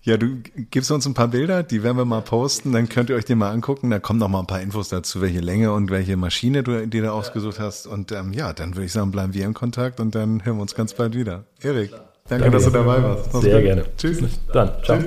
[0.06, 0.36] Ja, du
[0.70, 3.34] gibst uns ein paar Bilder, die werden wir mal posten, dann könnt ihr euch die
[3.34, 3.90] mal angucken.
[3.90, 7.02] Da kommen noch mal ein paar Infos dazu, welche Länge und welche Maschine du dir
[7.02, 7.88] da ausgesucht hast.
[7.88, 10.62] Und ähm, ja, dann würde ich sagen, bleiben wir in Kontakt und dann hören wir
[10.62, 11.42] uns ganz bald wieder.
[11.60, 11.90] Erik,
[12.28, 13.32] danke, danke dass du dabei warst.
[13.32, 13.64] Mach's Sehr gut.
[13.64, 13.84] gerne.
[13.96, 14.20] Tschüss.
[14.52, 14.98] Dann, ciao.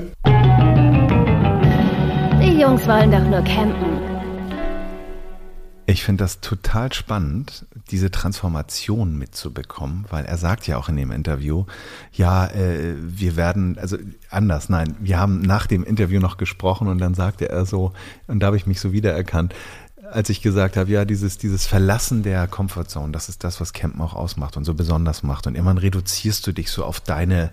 [2.42, 3.89] Die Jungs wollen doch nur campen.
[5.90, 11.10] Ich finde das total spannend, diese Transformation mitzubekommen, weil er sagt ja auch in dem
[11.10, 11.66] Interview,
[12.14, 13.98] ja, äh, wir werden, also
[14.30, 17.94] anders, nein, wir haben nach dem Interview noch gesprochen und dann sagte er so,
[18.28, 19.56] und da habe ich mich so wiedererkannt,
[20.12, 24.02] als ich gesagt habe, ja, dieses, dieses Verlassen der Comfortzone, das ist das, was Campen
[24.02, 25.48] auch ausmacht und so besonders macht.
[25.48, 27.52] Und irgendwann reduzierst du dich so auf deine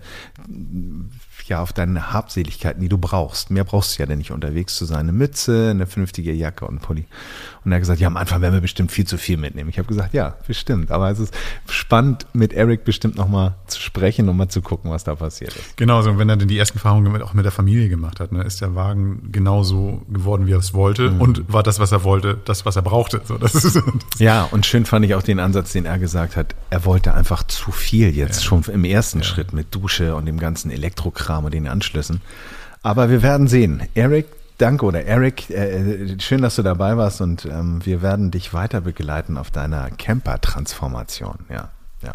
[1.47, 3.49] ja auf deine Habseligkeiten, die du brauchst.
[3.49, 4.99] Mehr brauchst du ja denn nicht unterwegs zu sein.
[4.99, 7.05] Eine Mütze, eine vernünftige Jacke und ein Pulli.
[7.63, 9.69] Und er hat gesagt, ja, am Anfang werden wir bestimmt viel zu viel mitnehmen.
[9.69, 10.91] Ich habe gesagt, ja, bestimmt.
[10.91, 11.33] Aber es ist
[11.69, 15.77] spannend, mit Eric bestimmt nochmal zu sprechen und mal zu gucken, was da passiert ist.
[15.77, 18.31] Genau, so, und wenn er denn die ersten Erfahrungen auch mit der Familie gemacht hat,
[18.31, 21.21] ne, ist der Wagen genauso geworden, wie er es wollte mhm.
[21.21, 23.21] und war das, was er wollte, das, was er brauchte.
[23.25, 23.83] So, das ist, das
[24.19, 26.55] ja, und schön fand ich auch den Ansatz, den er gesagt hat.
[26.69, 28.43] Er wollte einfach zu viel jetzt ja.
[28.43, 29.23] schon im ersten ja.
[29.23, 32.21] Schritt mit Dusche und dem ganzen Elektrokram Kram und den Anschlüssen.
[32.83, 33.81] Aber wir werden sehen.
[33.95, 38.53] Eric, danke oder Eric, äh, schön, dass du dabei warst und ähm, wir werden dich
[38.53, 41.39] weiter begleiten auf deiner Camper-Transformation.
[41.49, 41.69] Ja,
[42.01, 42.13] ja.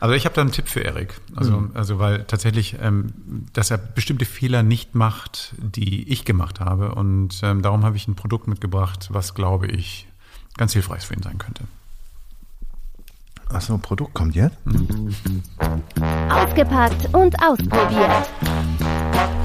[0.00, 1.14] Also ich habe da einen Tipp für Erik.
[1.36, 1.70] Also, Mhm.
[1.74, 3.12] also weil tatsächlich, ähm,
[3.52, 6.94] dass er bestimmte Fehler nicht macht, die ich gemacht habe.
[6.96, 10.08] Und ähm, darum habe ich ein Produkt mitgebracht, was, glaube ich,
[10.56, 11.64] ganz hilfreich für ihn sein könnte.
[13.52, 14.56] Achso, Produkt kommt jetzt?
[16.30, 18.30] Ausgepackt und ausprobiert.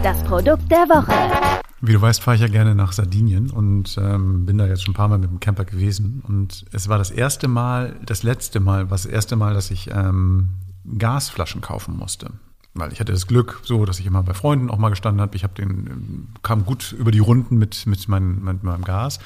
[0.02, 1.62] Das Produkt der Woche.
[1.82, 4.94] Wie du weißt, fahre ich ja gerne nach Sardinien und ähm, bin da jetzt schon
[4.94, 6.24] ein paar Mal mit dem Camper gewesen.
[6.26, 9.90] Und es war das erste Mal, das letzte Mal, was das erste Mal, dass ich
[9.92, 10.50] ähm,
[10.98, 12.32] Gasflaschen kaufen musste.
[12.74, 15.36] Weil ich hatte das Glück, so, dass ich immer bei Freunden auch mal gestanden habe.
[15.36, 19.20] Ich habe den, ähm, kam gut über die Runden mit, mit, meinem, mit meinem Gas.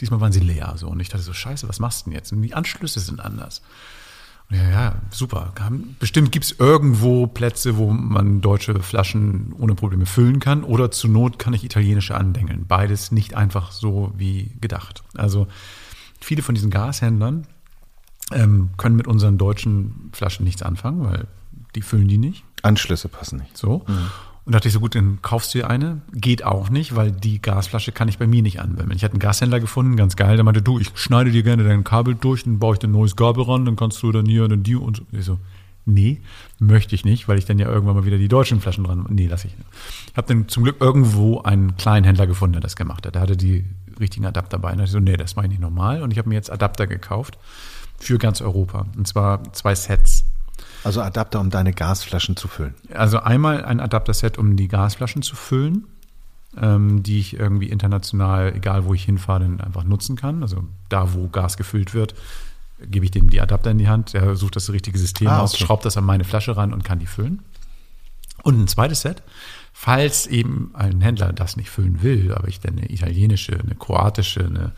[0.00, 0.88] Diesmal waren sie leer so.
[0.88, 2.32] Und ich dachte so, scheiße, was machst du denn jetzt?
[2.32, 3.60] Und die Anschlüsse sind anders.
[4.50, 5.52] Ja, ja, super.
[5.98, 10.62] Bestimmt gibt's irgendwo Plätze, wo man deutsche Flaschen ohne Probleme füllen kann.
[10.62, 12.64] Oder zur Not kann ich italienische andengeln.
[12.66, 15.02] Beides nicht einfach so wie gedacht.
[15.16, 15.48] Also
[16.20, 17.46] viele von diesen Gashändlern
[18.32, 21.26] ähm, können mit unseren deutschen Flaschen nichts anfangen, weil
[21.74, 22.44] die füllen die nicht.
[22.62, 23.56] Anschlüsse passen nicht.
[23.56, 23.84] So.
[24.46, 26.02] Und dachte ich so, gut, dann kaufst du dir eine.
[26.12, 28.92] Geht auch nicht, weil die Gasflasche kann ich bei mir nicht anwenden.
[28.94, 31.82] Ich hatte einen Gashändler gefunden, ganz geil, der meinte, du, ich schneide dir gerne dein
[31.82, 34.46] Kabel durch, dann baue ich dir ein neues Kabel ran, dann kannst du dann hier,
[34.46, 35.02] dann die und so.
[35.10, 35.40] Ich so,
[35.84, 36.20] nee,
[36.60, 39.26] möchte ich nicht, weil ich dann ja irgendwann mal wieder die deutschen Flaschen dran, nee,
[39.26, 39.68] lass ich nicht.
[40.12, 43.14] Ich habe dann zum Glück irgendwo einen kleinen Händler gefunden, der das gemacht hat.
[43.14, 43.64] Der hatte die
[43.98, 44.72] richtigen Adapter bei.
[44.72, 46.02] Und ich so, nee, das mache ich nicht normal.
[46.02, 47.38] Und ich habe mir jetzt Adapter gekauft
[47.98, 48.86] für ganz Europa.
[48.96, 50.25] Und zwar zwei Sets.
[50.86, 52.74] Also Adapter, um deine Gasflaschen zu füllen.
[52.94, 55.86] Also einmal ein Adapterset, um die Gasflaschen zu füllen,
[56.56, 60.42] ähm, die ich irgendwie international, egal wo ich hinfahre, dann einfach nutzen kann.
[60.42, 62.14] Also da, wo Gas gefüllt wird,
[62.80, 64.12] gebe ich dem die Adapter in die Hand.
[64.12, 65.64] Der sucht das richtige System Ah, aus, okay.
[65.64, 67.40] schraubt das an meine Flasche ran und kann die füllen.
[68.44, 69.22] Und ein zweites Set,
[69.72, 74.44] falls eben ein Händler das nicht füllen will, aber ich dann eine italienische, eine kroatische,
[74.44, 74.72] eine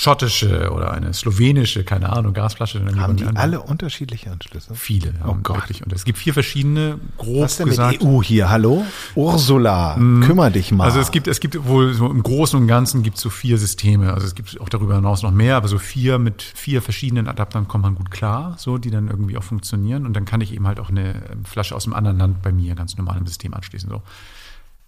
[0.00, 2.78] schottische oder eine slowenische, keine Ahnung, Gasflasche.
[2.78, 3.42] Dann Haben die andere.
[3.42, 4.72] alle unterschiedliche Anschlüsse?
[4.76, 5.56] Viele, Oh Gott.
[5.56, 5.82] wirklich.
[5.84, 8.00] Und es gibt vier verschiedene, grob Was denn gesagt.
[8.00, 8.48] mit EU hier?
[8.48, 8.84] Hallo?
[9.16, 10.84] Ursula, kümmer dich mal.
[10.84, 13.58] Also es gibt, es gibt wohl so im Großen und Ganzen gibt es so vier
[13.58, 14.14] Systeme.
[14.14, 17.66] Also es gibt auch darüber hinaus noch mehr, aber so vier mit vier verschiedenen Adaptern
[17.66, 20.06] kommt man gut klar, so die dann irgendwie auch funktionieren.
[20.06, 22.52] Und dann kann ich eben halt auch eine ähm, Flasche aus einem anderen Land bei
[22.52, 23.90] mir ganz normal im System anschließen.
[23.90, 24.00] So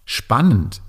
[0.04, 0.80] spannend.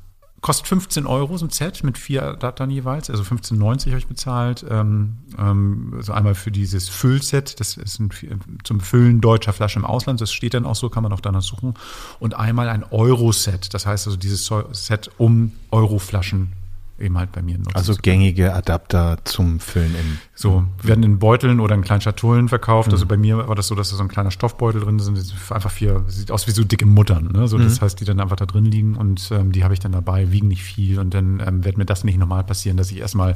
[0.41, 4.65] Kostet 15 Euro so ein Set mit vier Adaptern jeweils, also 15,90 habe ich bezahlt.
[4.67, 8.09] Ähm, ähm, also einmal für dieses Füllset, das ist ein,
[8.63, 11.43] zum Füllen deutscher Flaschen im Ausland, das steht dann auch so, kann man auch danach
[11.43, 11.75] suchen.
[12.19, 16.53] Und einmal ein Euro-Set, das heißt also dieses Set um Euroflaschen
[17.01, 17.75] eben halt bei mir nutzen.
[17.75, 20.17] also gängige Adapter zum Füllen im.
[20.41, 22.87] So, werden in Beuteln oder in kleinen Schatullen verkauft.
[22.89, 22.93] Mhm.
[22.93, 25.71] Also bei mir war das so, dass da so ein kleiner Stoffbeutel drin ist Einfach
[25.71, 27.29] vier, sieht aus wie so dicke Muttern.
[27.33, 27.47] Ne?
[27.47, 27.63] So, Mhm.
[27.63, 30.31] das heißt, die dann einfach da drin liegen und ähm, die habe ich dann dabei,
[30.31, 30.99] wiegen nicht viel.
[30.99, 33.35] Und dann ähm, wird mir das nicht normal passieren, dass ich erstmal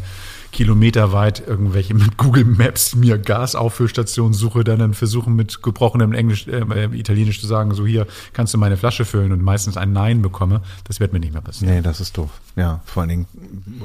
[0.51, 6.85] kilometerweit irgendwelche mit Google Maps mir Gasauffüllstationen suche, dann, dann versuche mit gebrochenem Englisch, äh,
[6.97, 10.61] Italienisch zu sagen, so hier kannst du meine Flasche füllen und meistens ein Nein bekomme.
[10.85, 11.75] Das wird mir nicht mehr passieren.
[11.75, 12.29] Nee, das ist doof.
[12.55, 13.25] Ja, vor allen Dingen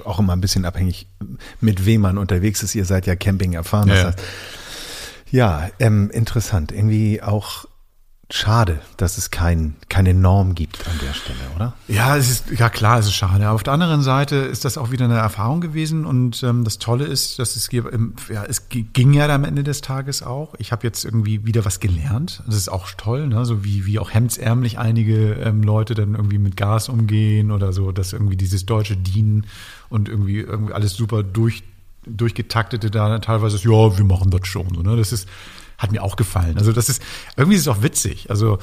[0.04, 1.08] auch immer ein bisschen abhängig,
[1.60, 2.74] mit wem man unterwegs ist.
[2.74, 3.88] Ihr seid ja Camping erfahren.
[3.88, 4.04] Ja, ja.
[4.06, 4.18] heißt,
[5.30, 6.72] ja ähm, interessant.
[6.72, 7.66] Irgendwie auch
[8.32, 11.74] schade, dass es kein, keine Norm gibt an der Stelle, oder?
[11.88, 13.44] Ja, es ist, ja klar, es ist schade.
[13.46, 16.78] Aber auf der anderen Seite ist das auch wieder eine Erfahrung gewesen und ähm, das
[16.78, 20.54] Tolle ist, dass es, ja, es gi- ging ja am Ende des Tages auch.
[20.58, 22.44] Ich habe jetzt irgendwie wieder was gelernt.
[22.46, 23.44] Das ist auch toll, ne?
[23.44, 27.90] so wie, wie auch hemdsärmlich einige ähm, Leute dann irgendwie mit Gas umgehen oder so,
[27.90, 29.44] dass irgendwie dieses deutsche Dienen
[29.88, 31.64] und irgendwie, irgendwie alles super durch,
[32.06, 34.74] durchgetaktete da teilweise ist, ja, wir machen das schon.
[34.74, 34.96] So, ne?
[34.96, 35.28] Das ist,
[35.78, 36.58] hat mir auch gefallen.
[36.58, 37.02] Also das ist,
[37.36, 38.30] irgendwie ist es auch witzig.
[38.30, 38.58] Also,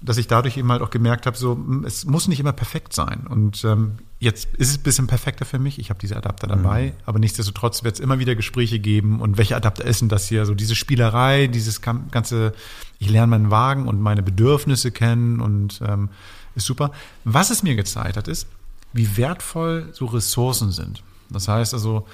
[0.00, 2.92] dass ich dadurch eben halt auch gemerkt habe, so, mm, es muss nicht immer perfekt
[2.92, 3.26] sein.
[3.26, 5.78] Und ähm, jetzt ist es ein bisschen perfekter für mich.
[5.78, 9.20] Ich habe diese Adapter dabei, aber nichtsdestotrotz wird es immer wieder Gespräche geben.
[9.20, 10.44] Und welche Adapter ist denn das hier?
[10.44, 12.52] So diese Spielerei, dieses ganze,
[12.98, 16.10] ich lerne meinen Wagen und meine Bedürfnisse kennen und ähm,
[16.54, 16.92] ist super.
[17.24, 18.46] Was es mir gezeigt hat, ist,
[18.92, 21.02] wie wertvoll so Ressourcen sind.
[21.30, 22.06] Das heißt also,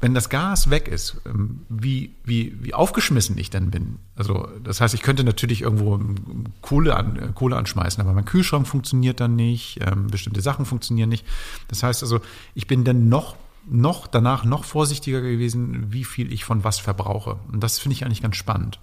[0.00, 3.98] wenn das Gas weg ist, ähm, wie, wie, wie aufgeschmissen ich dann bin.
[4.14, 8.24] Also das heißt, ich könnte natürlich irgendwo ähm, Kohle, an, äh, Kohle anschmeißen, aber mein
[8.24, 11.26] Kühlschrank funktioniert dann nicht, ähm, bestimmte Sachen funktionieren nicht.
[11.66, 12.20] Das heißt also,
[12.54, 13.36] ich bin dann noch,
[13.68, 17.38] noch danach noch vorsichtiger gewesen, wie viel ich von was verbrauche.
[17.50, 18.78] Und das finde ich eigentlich ganz spannend.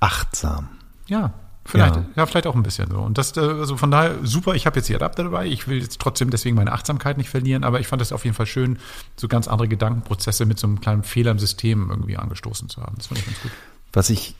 [0.00, 0.68] Achtsam.
[1.06, 1.34] Ja,
[1.66, 2.06] vielleicht, Ja.
[2.16, 2.26] ja.
[2.26, 2.98] vielleicht auch ein bisschen so.
[2.98, 5.46] Und das, äh, also von daher super, ich habe jetzt die Adapter dabei.
[5.46, 8.36] Ich will jetzt trotzdem deswegen meine Achtsamkeit nicht verlieren, aber ich fand es auf jeden
[8.36, 8.78] Fall schön,
[9.16, 12.94] so ganz andere Gedankenprozesse mit so einem kleinen Fehler im System irgendwie angestoßen zu haben.
[12.96, 13.50] Das fand ich ganz gut.
[13.92, 14.34] Was ich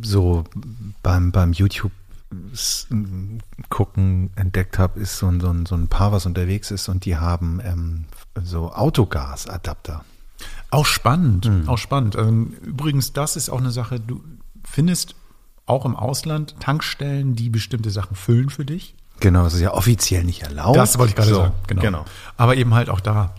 [0.00, 0.44] so
[1.02, 1.92] beim, beim YouTube
[3.68, 7.04] gucken entdeckt habe, ist so ein, so, ein, so ein Paar, was unterwegs ist und
[7.04, 8.04] die haben ähm,
[8.42, 10.04] so Autogasadapter.
[10.70, 12.16] Auch spannend, auch spannend.
[12.16, 14.22] Ähm, übrigens, das ist auch eine Sache, du,
[14.64, 15.14] findest
[15.66, 18.94] auch im Ausland Tankstellen, die bestimmte Sachen füllen für dich.
[19.20, 20.76] Genau, das ist ja offiziell nicht erlaubt.
[20.76, 21.54] Das wollte ich gerade So, sagen.
[21.68, 21.82] Genau.
[21.82, 22.04] genau.
[22.36, 23.34] Aber eben halt auch da.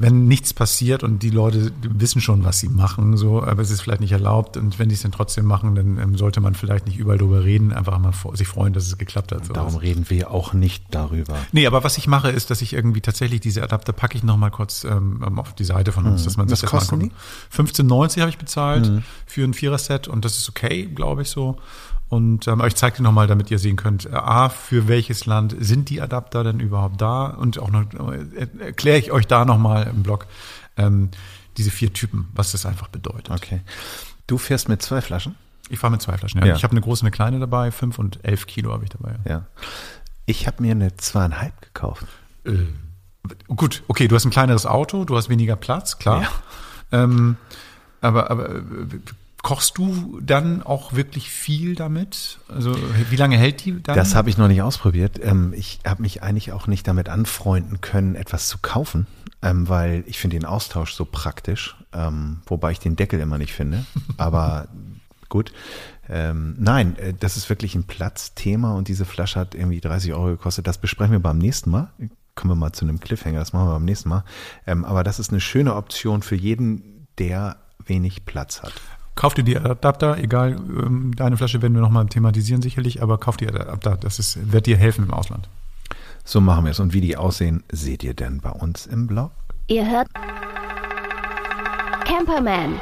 [0.00, 3.80] Wenn nichts passiert und die Leute wissen schon, was sie machen, so, aber es ist
[3.80, 6.86] vielleicht nicht erlaubt und wenn die es dann trotzdem machen, dann ähm, sollte man vielleicht
[6.86, 9.42] nicht überall drüber reden, einfach mal vor, sich freuen, dass es geklappt hat.
[9.54, 11.36] Darum reden wir auch nicht darüber.
[11.50, 14.36] Nee, aber was ich mache, ist, dass ich irgendwie tatsächlich diese Adapter packe ich noch
[14.36, 17.14] mal kurz ähm, auf die Seite von uns, dass man sich das mal kosten anguckt.
[17.52, 21.58] 15,90 habe ich bezahlt für ein Vierer-Set und das ist okay, glaube ich so.
[22.08, 25.26] Und ähm, ich zeige dir noch mal, damit ihr sehen könnt, äh, a, für welches
[25.26, 27.26] Land sind die Adapter denn überhaupt da?
[27.26, 30.26] Und auch noch äh, erkläre ich euch da noch mal im Blog
[30.76, 31.10] ähm,
[31.58, 33.30] diese vier Typen, was das einfach bedeutet.
[33.30, 33.60] Okay.
[34.26, 35.34] Du fährst mit zwei Flaschen?
[35.68, 36.40] Ich fahre mit zwei Flaschen.
[36.40, 36.46] Ja.
[36.46, 36.56] Ja.
[36.56, 39.16] Ich habe eine große, eine kleine dabei, fünf und elf Kilo habe ich dabei.
[39.28, 39.44] Ja.
[40.24, 42.06] Ich habe mir eine zweieinhalb gekauft.
[42.44, 42.66] Äh,
[43.48, 46.26] gut, okay, du hast ein kleineres Auto, du hast weniger Platz, klar.
[46.90, 47.36] Ähm,
[48.00, 48.62] aber, aber äh,
[49.48, 52.38] kochst du dann auch wirklich viel damit?
[52.48, 52.76] Also
[53.08, 53.96] wie lange hält die dann?
[53.96, 55.18] Das habe ich noch nicht ausprobiert.
[55.22, 59.06] Ähm, ich habe mich eigentlich auch nicht damit anfreunden können, etwas zu kaufen,
[59.40, 63.54] ähm, weil ich finde den Austausch so praktisch, ähm, wobei ich den Deckel immer nicht
[63.54, 63.86] finde.
[64.18, 64.68] Aber
[65.30, 65.54] gut.
[66.10, 70.26] Ähm, nein, äh, das ist wirklich ein Platzthema und diese Flasche hat irgendwie 30 Euro
[70.26, 70.66] gekostet.
[70.66, 71.90] Das besprechen wir beim nächsten Mal.
[72.34, 74.24] Kommen wir mal zu einem Cliffhanger, das machen wir beim nächsten Mal.
[74.66, 78.74] Ähm, aber das ist eine schöne Option für jeden, der wenig Platz hat.
[79.18, 83.36] Kauf dir die Adapter, egal, ähm, deine Flasche werden wir nochmal thematisieren sicherlich, aber kauf
[83.36, 85.48] dir Adapter, das ist, wird dir helfen im Ausland.
[86.24, 86.78] So machen wir es.
[86.78, 89.32] Und wie die aussehen, seht ihr denn bei uns im Blog?
[89.66, 90.06] Ihr hört
[92.04, 92.80] Camperman.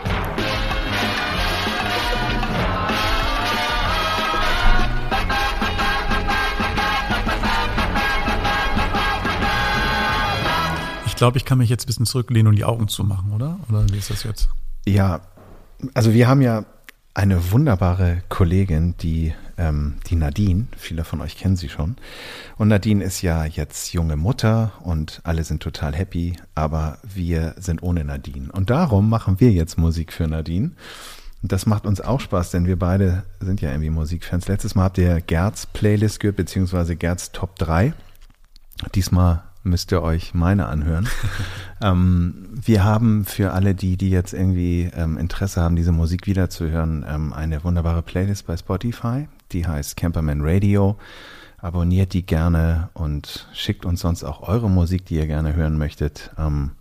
[11.07, 13.59] Ich glaube, ich kann mich jetzt ein bisschen zurücklehnen und die Augen zumachen, oder?
[13.70, 14.51] Oder wie ist das jetzt?
[14.84, 15.22] Ja,
[15.95, 16.64] also wir haben ja
[17.14, 21.97] eine wunderbare Kollegin, die, ähm, die Nadine, viele von euch kennen sie schon.
[22.59, 27.83] Und Nadine ist ja jetzt junge Mutter und alle sind total happy, aber wir sind
[27.83, 28.53] ohne Nadine.
[28.53, 30.72] Und darum machen wir jetzt Musik für Nadine.
[31.43, 34.49] Und das macht uns auch Spaß, denn wir beide sind ja irgendwie Musikfans.
[34.49, 37.95] Letztes Mal habt ihr Gerds Playlist gehört, beziehungsweise Gerds Top 3.
[38.95, 41.08] Diesmal müsst ihr euch meine anhören.
[41.82, 47.04] ähm, wir haben für alle die, die jetzt irgendwie ähm, Interesse haben, diese Musik wiederzuhören,
[47.08, 49.28] ähm, eine wunderbare Playlist bei Spotify.
[49.52, 50.96] Die heißt Camperman Radio.
[51.58, 56.30] Abonniert die gerne und schickt uns sonst auch eure Musik, die ihr gerne hören möchtet.
[56.38, 56.72] Ähm,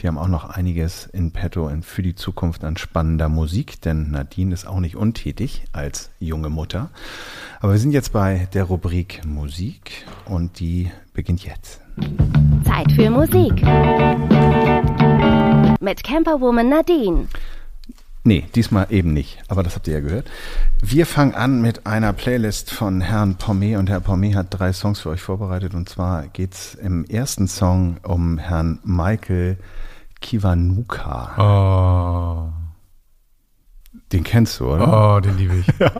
[0.00, 4.54] wir haben auch noch einiges in petto für die Zukunft an spannender Musik, denn Nadine
[4.54, 6.90] ist auch nicht untätig als junge Mutter.
[7.60, 11.80] Aber wir sind jetzt bei der Rubrik Musik und die beginnt jetzt.
[12.64, 13.62] Zeit für Musik.
[15.80, 17.26] Mit Camperwoman Nadine.
[18.22, 20.30] Nee, diesmal eben nicht, aber das habt ihr ja gehört.
[20.82, 25.00] Wir fangen an mit einer Playlist von Herrn Pommet und Herr Pommet hat drei Songs
[25.00, 29.56] für euch vorbereitet und zwar geht's im ersten Song um Herrn Michael
[30.20, 31.32] Kiwanuka.
[31.38, 32.59] Oh,
[34.12, 35.16] Den kennst du, oder?
[35.16, 35.66] oh den liebe ich.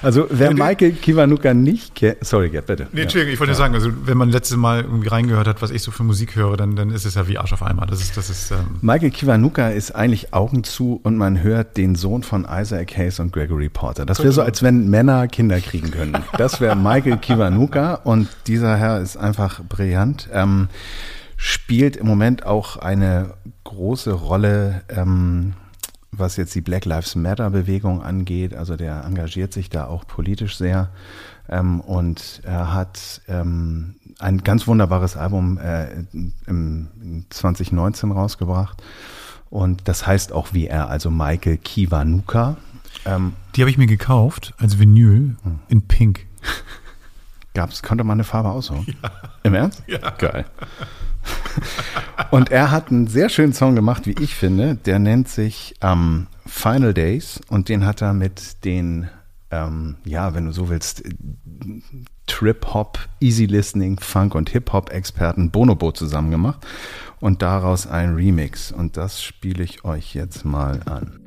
[0.00, 2.86] Also wer Michael Kiwanuka nicht kennt, sorry, Gerd, bitte.
[2.92, 5.82] Nee, Entschuldigung, ich wollte sagen, also wenn man letztes Mal irgendwie reingehört hat, was ich
[5.82, 7.86] so für Musik höre, dann, dann ist es ja wie Arsch auf einmal.
[7.86, 11.94] Das ist, das ist, ähm, Michael Kiwanuka ist eigentlich Augen zu und man hört den
[11.94, 14.06] Sohn von Isaac Hayes und Gregory Porter.
[14.06, 16.16] Das wäre so, als wenn Männer Kinder kriegen können.
[16.38, 20.28] Das wäre Michael Kiwanuka und dieser Herr ist einfach brillant.
[20.32, 20.68] Ähm,
[21.36, 25.54] spielt im Moment auch eine große Rolle, ähm,
[26.18, 28.54] was jetzt die Black Lives Matter Bewegung angeht.
[28.54, 30.90] Also der engagiert sich da auch politisch sehr.
[31.48, 38.82] Ähm, und er hat ähm, ein ganz wunderbares Album äh, im, im 2019 rausgebracht.
[39.50, 42.56] Und das heißt auch wie er, also Michael Kiwanuka.
[43.04, 45.36] Ähm, die habe ich mir gekauft als Vinyl
[45.68, 46.26] in Pink.
[47.54, 48.94] Gab's, konnte man eine Farbe aussuchen?
[49.42, 49.82] Im Ernst?
[49.86, 50.10] Ja.
[50.10, 50.44] Geil.
[52.30, 54.76] Und er hat einen sehr schönen Song gemacht, wie ich finde.
[54.76, 59.08] Der nennt sich ähm, Final Days und den hat er mit den,
[59.50, 61.10] ähm, ja, wenn du so willst, äh,
[62.26, 66.66] Trip-Hop, Easy Listening, Funk und Hip-Hop-Experten Bonobo zusammen gemacht
[67.20, 68.70] und daraus ein Remix.
[68.70, 71.20] Und das spiele ich euch jetzt mal an.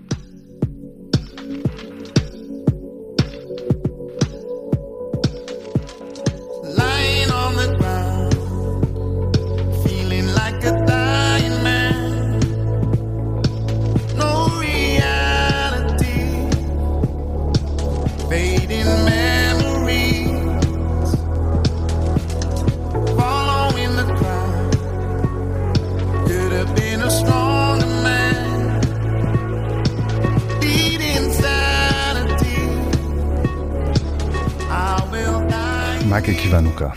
[36.72, 36.96] Kiwanuka.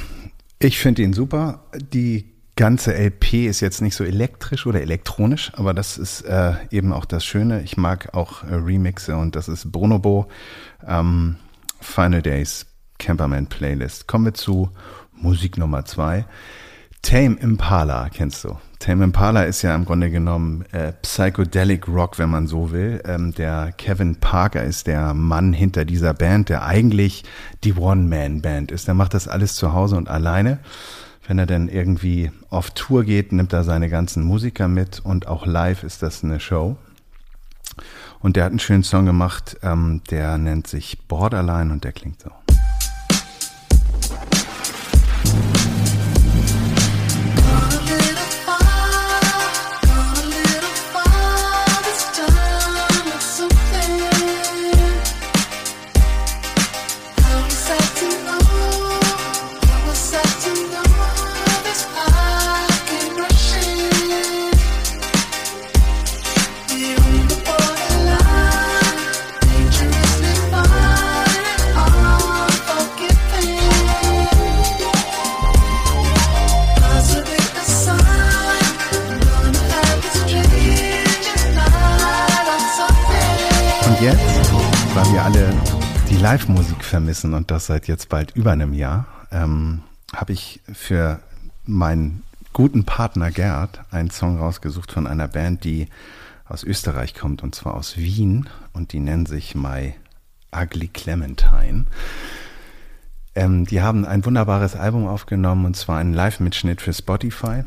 [0.59, 1.61] Ich finde ihn super.
[1.93, 6.93] Die ganze LP ist jetzt nicht so elektrisch oder elektronisch, aber das ist äh, eben
[6.93, 7.63] auch das Schöne.
[7.63, 10.29] Ich mag auch äh, Remixe und das ist Bonobo
[10.87, 11.37] ähm,
[11.81, 12.67] Final Days
[12.99, 14.07] Camperman Playlist.
[14.07, 14.71] Kommen wir zu
[15.13, 16.25] Musik Nummer zwei.
[17.05, 18.57] Tame Impala kennst du.
[18.79, 23.03] Tame Impala ist ja im Grunde genommen äh, Psychedelic Rock, wenn man so will.
[23.05, 27.25] Ähm, der Kevin Parker ist der Mann hinter dieser Band, der eigentlich
[27.63, 28.89] die One-Man-Band ist.
[28.89, 30.61] Der macht das alles zu Hause und alleine.
[31.29, 35.45] Wenn er dann irgendwie auf Tour geht, nimmt er seine ganzen Musiker mit und auch
[35.45, 36.77] live ist das eine Show.
[38.21, 42.23] Und der hat einen schönen Song gemacht, ähm, der nennt sich Borderline und der klingt
[42.23, 42.31] so.
[86.25, 89.83] Live-Musik vermissen und das seit jetzt bald über einem Jahr, ähm,
[90.17, 91.21] habe ich für
[91.67, 92.23] meinen
[92.55, 95.87] guten Partner Gerd einen Song rausgesucht von einer Band, die
[96.47, 99.97] aus Österreich kommt und zwar aus Wien und die nennen sich My
[100.51, 101.85] Ugly Clementine.
[103.35, 107.65] Ähm, die haben ein wunderbares Album aufgenommen und zwar einen Live-Mitschnitt für Spotify.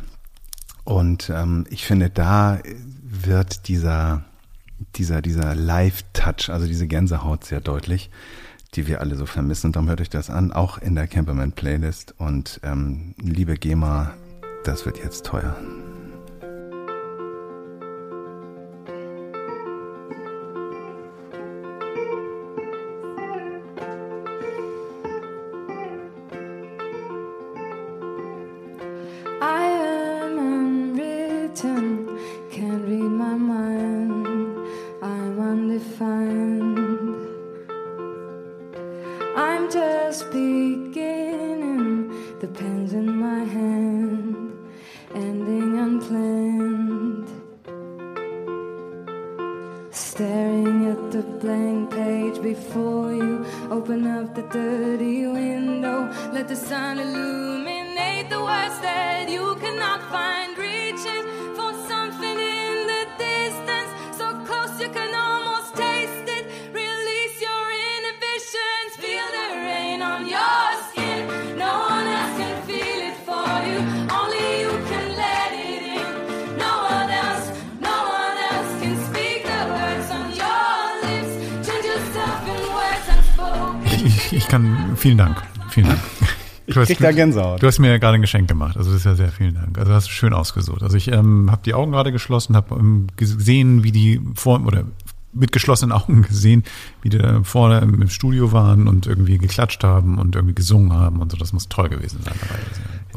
[0.83, 2.57] Und ähm, ich finde, da
[3.03, 4.23] wird dieser,
[4.95, 8.09] dieser, dieser Live-Touch, also diese Gänsehaut sehr deutlich,
[8.75, 9.71] die wir alle so vermissen.
[9.71, 12.15] Darum hört euch das an, auch in der Camperman-Playlist.
[12.17, 14.13] Und ähm, liebe GEMA,
[14.63, 15.55] das wird jetzt teuer.
[52.53, 59.55] Before you, open up the dirty window, let the sun illuminate the words that you
[59.55, 60.37] cannot find.
[84.37, 85.41] Ich, ich kann, vielen Dank.
[85.69, 85.99] Vielen Dank.
[86.67, 87.63] Du hast, krieg da Gänsehaut.
[87.63, 88.75] du hast mir ja gerade ein Geschenk gemacht.
[88.75, 89.77] Also das ist ja sehr vielen Dank.
[89.77, 90.83] Also hast du schön ausgesucht.
[90.83, 94.83] Also ich ähm, habe die Augen gerade geschlossen, habe ähm, gesehen, wie die vor oder
[95.31, 96.63] mit geschlossenen Augen gesehen,
[97.01, 100.91] wie die da vorne im im Studio waren und irgendwie geklatscht haben und irgendwie gesungen
[100.91, 101.37] haben und so.
[101.37, 102.33] Das muss toll gewesen sein.
[102.39, 102.59] dabei.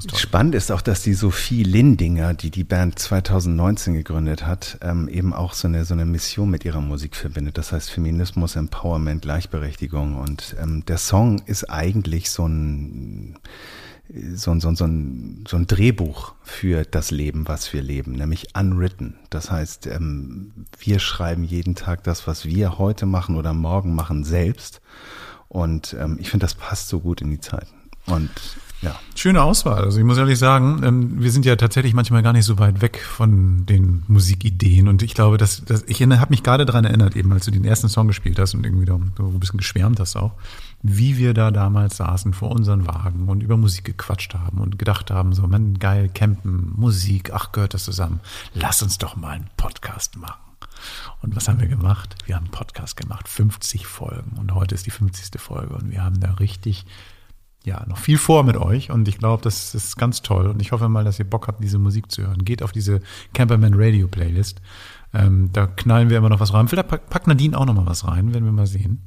[0.01, 0.18] Muss toll.
[0.18, 5.34] Spannend ist auch, dass die Sophie Lindinger, die die Band 2019 gegründet hat, ähm, eben
[5.34, 7.59] auch so eine, so eine Mission mit ihrer Musik verbindet.
[7.59, 10.16] Das heißt Feminismus, Empowerment, Gleichberechtigung.
[10.16, 13.38] Und ähm, der Song ist eigentlich so ein,
[14.34, 18.12] so ein, so, ein, so, ein, so ein Drehbuch für das Leben, was wir leben,
[18.12, 19.16] nämlich unwritten.
[19.28, 24.24] Das heißt, ähm, wir schreiben jeden Tag das, was wir heute machen oder morgen machen,
[24.24, 24.80] selbst.
[25.48, 27.66] Und ähm, ich finde, das passt so gut in die Zeit.
[28.07, 28.30] Und
[28.82, 28.98] ja.
[29.14, 29.84] Schöne Auswahl.
[29.84, 32.80] Also ich muss ehrlich sagen, ähm, wir sind ja tatsächlich manchmal gar nicht so weit
[32.80, 34.88] weg von den Musikideen.
[34.88, 37.64] Und ich glaube, dass, dass ich habe mich gerade daran erinnert, eben als du den
[37.64, 40.32] ersten Song gespielt hast und irgendwie da ein bisschen geschwärmt hast auch,
[40.82, 45.11] wie wir da damals saßen vor unseren Wagen und über Musik gequatscht haben und gedacht
[45.11, 48.20] haben, so, man, geil, campen, Musik, ach, gehört das zusammen.
[48.55, 50.40] Lass uns doch mal einen Podcast machen.
[51.20, 52.14] Und was haben wir gemacht?
[52.24, 54.38] Wir haben einen Podcast gemacht, 50 Folgen.
[54.38, 55.38] Und heute ist die 50.
[55.38, 55.74] Folge.
[55.74, 56.86] Und wir haben da richtig
[57.64, 60.72] ja, noch viel vor mit euch und ich glaube, das ist ganz toll und ich
[60.72, 62.44] hoffe mal, dass ihr Bock habt, diese Musik zu hören.
[62.44, 63.00] Geht auf diese
[63.34, 64.61] Camperman Radio Playlist.
[65.12, 66.68] Ähm, da knallen wir immer noch was rein.
[66.68, 69.00] Vielleicht pack- packt Nadine auch noch mal was rein, werden wir mal sehen.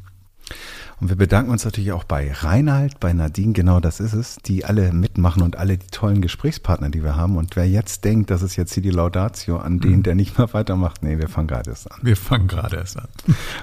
[0.99, 4.63] Und wir bedanken uns natürlich auch bei Reinhard, bei Nadine, genau das ist es, die
[4.63, 7.35] alle mitmachen und alle die tollen Gesprächspartner, die wir haben.
[7.37, 10.53] Und wer jetzt denkt, das ist jetzt hier die Laudatio an den, der nicht mehr
[10.53, 11.99] weitermacht, nee, wir fangen gerade erst an.
[12.03, 13.07] Wir fangen gerade erst an.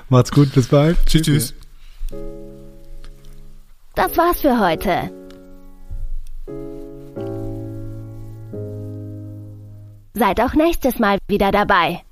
[0.08, 0.98] Macht's gut, bis bald.
[1.06, 1.54] Tschüss, tschüss.
[3.94, 5.10] Das war's für heute.
[10.14, 12.02] Seid auch nächstes Mal wieder dabei.